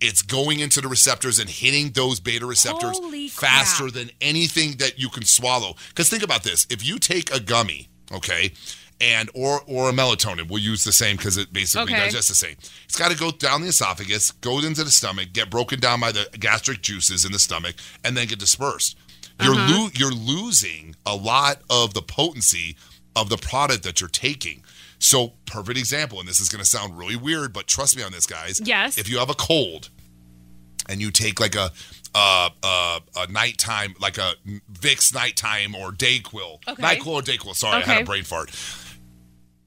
[0.00, 3.94] It's going into the receptors and hitting those beta receptors Holy faster crap.
[3.94, 5.76] than anything that you can swallow.
[5.88, 8.52] Because think about this: if you take a gummy, okay,
[9.00, 12.06] and or or a melatonin, we'll use the same because it basically Okay.
[12.06, 12.56] digests the same.
[12.86, 16.12] It's got to go down the esophagus, go into the stomach, get broken down by
[16.12, 18.96] the gastric juices in the stomach, and then get dispersed.
[19.42, 19.78] You're Uh-huh.
[19.84, 22.76] lo- you're losing a lot of the potency
[23.16, 24.62] of the product that you're taking.
[25.02, 28.12] So, perfect example, and this is going to sound really weird, but trust me on
[28.12, 28.60] this, guys.
[28.62, 28.98] Yes.
[28.98, 29.88] If you have a cold
[30.88, 31.72] and you take like a
[32.14, 34.34] uh, uh, a nighttime, like a
[34.72, 36.82] Vicks nighttime or Dayquil, Okay.
[36.82, 37.54] Nyquil or Dayquil.
[37.54, 38.50] Sorry, I had a brain fart.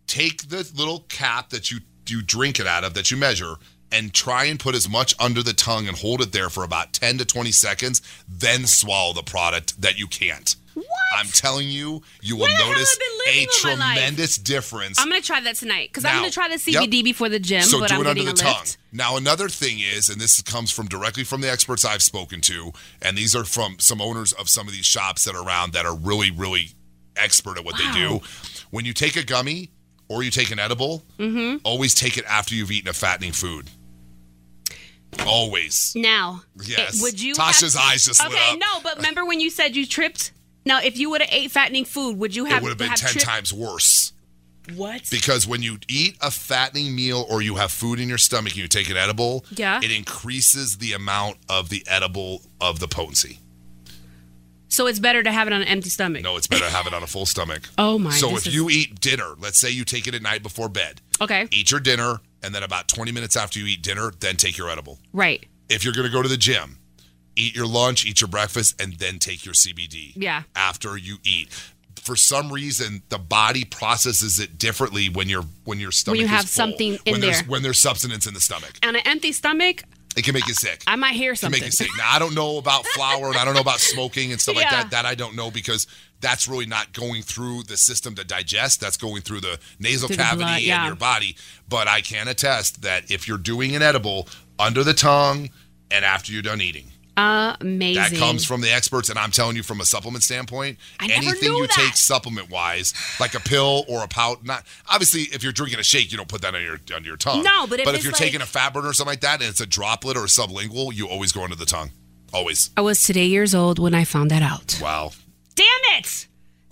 [0.08, 3.56] Take the little cap that you you drink it out of that you measure.
[3.92, 6.94] And try and put as much under the tongue and hold it there for about
[6.94, 10.56] 10 to 20 seconds, then swallow the product that you can't.
[10.74, 10.86] What?
[11.17, 13.97] I'm telling you, you will Where notice a been living all my life?
[13.97, 16.84] tremendous difference I'm gonna try that tonight because I'm gonna try the yep.
[16.84, 18.55] CBD before the gym, so but do I'm it under the tongue.
[18.59, 18.78] lift.
[18.91, 22.71] Now, another thing is, and this comes from directly from the experts I've spoken to,
[23.01, 25.86] and these are from some owners of some of these shops that are around that
[25.86, 26.69] are really, really
[27.15, 28.21] expert at what they do.
[28.71, 29.69] When you take a gummy
[30.09, 31.57] or you take an edible, Mm-hmm.
[31.63, 33.69] always take it after you've eaten a fattening food.
[35.26, 35.93] Always.
[35.95, 36.95] Now, Yes.
[36.97, 37.36] it- would you?
[37.36, 38.38] Tasha's have- eyes just lit up.
[38.49, 40.32] Okay, no, but remember when you said you tripped?
[40.66, 42.57] Now, if you would have ate fattening food, would you have?
[42.59, 43.26] it would have been have 10 tripped?
[43.26, 44.14] times worse.
[44.76, 45.01] What?
[45.11, 48.61] Because when you eat a fattening meal or you have food in your stomach and
[48.61, 49.82] you take an edible, Yeah.
[49.84, 53.39] it increases the amount of the edible of the potency.
[54.70, 56.24] So it's better to have it on an empty stomach.
[56.24, 57.64] No, it's better to have it on a full stomach.
[57.78, 60.41] Oh my, So if is- you eat dinner, let's say you take it at night
[60.41, 61.47] before bed, Okay.
[61.51, 64.70] eat your dinner, and then about 20 minutes after you eat dinner, then take your
[64.70, 64.99] edible.
[65.11, 65.45] Right.
[65.70, 66.78] If you're going to go to the gym,
[67.36, 70.14] eat your lunch, eat your breakfast, and then take your CBD.
[70.16, 70.44] Yeah.
[70.56, 71.50] After you eat.
[72.02, 76.26] For some reason, the body processes it differently when your when your stomach when you
[76.26, 76.48] is have full.
[76.50, 77.50] something in when there's, there.
[77.50, 79.84] When there's substance in the stomach, On an empty stomach,
[80.18, 80.84] it can make you sick.
[80.86, 81.60] I might hear something.
[81.62, 81.88] make you sick.
[81.98, 84.70] Now I don't know about flower and I don't know about smoking and stuff like
[84.70, 84.92] that.
[84.92, 85.88] That I don't know because
[86.20, 88.80] that's really not going through the system to digest.
[88.80, 91.36] That's going through the nasal Through the cavity blood, and your body.
[91.68, 94.28] But I can attest that if you're doing an edible
[94.60, 95.50] under the tongue
[95.90, 98.01] and after you're done eating, Amazing.
[98.01, 99.09] that comes from the experts.
[99.09, 101.76] And I'm telling you from a supplement standpoint, anything you that.
[101.76, 105.84] take supplement wise, like a pill or a pout, not obviously if you're drinking a
[105.84, 107.43] shake, you don't put that on your under your tongue.
[107.43, 109.49] No, but if if you're like- taking a fat burner or something like that, and
[109.49, 111.91] it's a droplet or a sublingual, you always go under the tongue.
[112.34, 112.72] Always.
[112.76, 114.80] I was today years old when I found that out.
[114.82, 115.11] Wow.
[115.55, 115.68] Damn
[115.99, 116.28] it!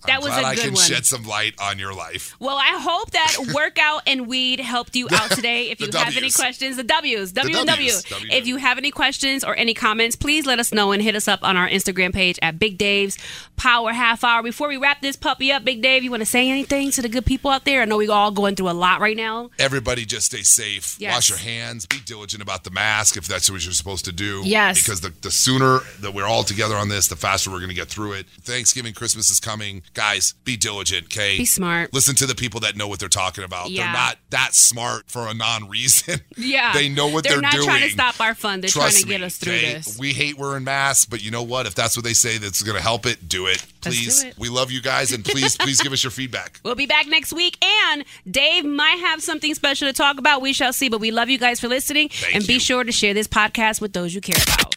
[0.08, 0.84] That I'm was glad a good I can one.
[0.84, 2.36] shed some light on your life.
[2.40, 5.70] Well, I hope that workout and weed helped you out today.
[5.70, 7.92] If you have any questions, the W's, W and W.
[8.10, 8.28] W.
[8.32, 11.28] If you have any questions or any comments, please let us know and hit us
[11.28, 13.18] up on our Instagram page at Big Dave's
[13.58, 14.42] Power Half Hour.
[14.42, 17.10] Before we wrap this puppy up, Big Dave, you want to say anything to the
[17.10, 17.82] good people out there?
[17.82, 19.52] I know we're all going through a lot right now.
[19.60, 20.96] Everybody just stay safe.
[21.00, 21.14] Yes.
[21.14, 21.86] Wash your hands.
[21.86, 24.42] Be diligent about the mask if that's what you're supposed to do.
[24.46, 24.82] Yes.
[24.82, 27.76] Because the, the sooner that we're all together on this, the faster we're going to
[27.76, 28.26] get through it.
[28.42, 29.84] Thanksgiving, Christmas is coming.
[29.94, 31.38] Guys, be diligent, okay?
[31.38, 31.94] Be smart.
[31.94, 33.70] Listen to the people that know what they're talking about.
[33.70, 33.84] Yeah.
[33.84, 36.20] They're not that smart for a non reason.
[36.38, 36.74] Yeah.
[36.74, 37.42] They know what they're, doing.
[37.42, 37.68] they're, not doing.
[37.68, 38.62] trying to stop our fun.
[38.62, 39.74] They're Trust trying to get me, us through okay?
[39.74, 40.00] this.
[40.00, 41.68] We hate wearing masks, but you know what?
[41.68, 43.64] If that's what they say that's going to help it, do it.
[43.86, 44.24] Let's do Please.
[44.24, 44.38] it.
[44.40, 46.60] We love you guys, and please, please give us your feedback.
[46.72, 50.42] We'll be back next week, and Dave might have something special to talk about.
[50.42, 52.92] We shall see, but we love you guys for listening, Thank and be sure to
[52.92, 54.74] share this podcast with those you care about.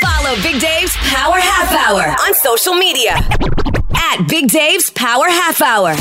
[0.00, 3.20] Follow Big Dave's Power Half Hour on social media
[3.96, 5.94] at Big Dave's Power Half Hour.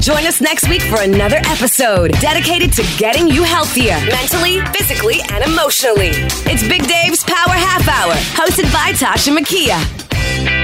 [0.00, 5.44] Join us next week for another episode dedicated to getting you healthier mentally, physically, and
[5.44, 6.10] emotionally.
[6.50, 10.63] It's Big Dave's Power Half Hour, hosted by Tasha Makia.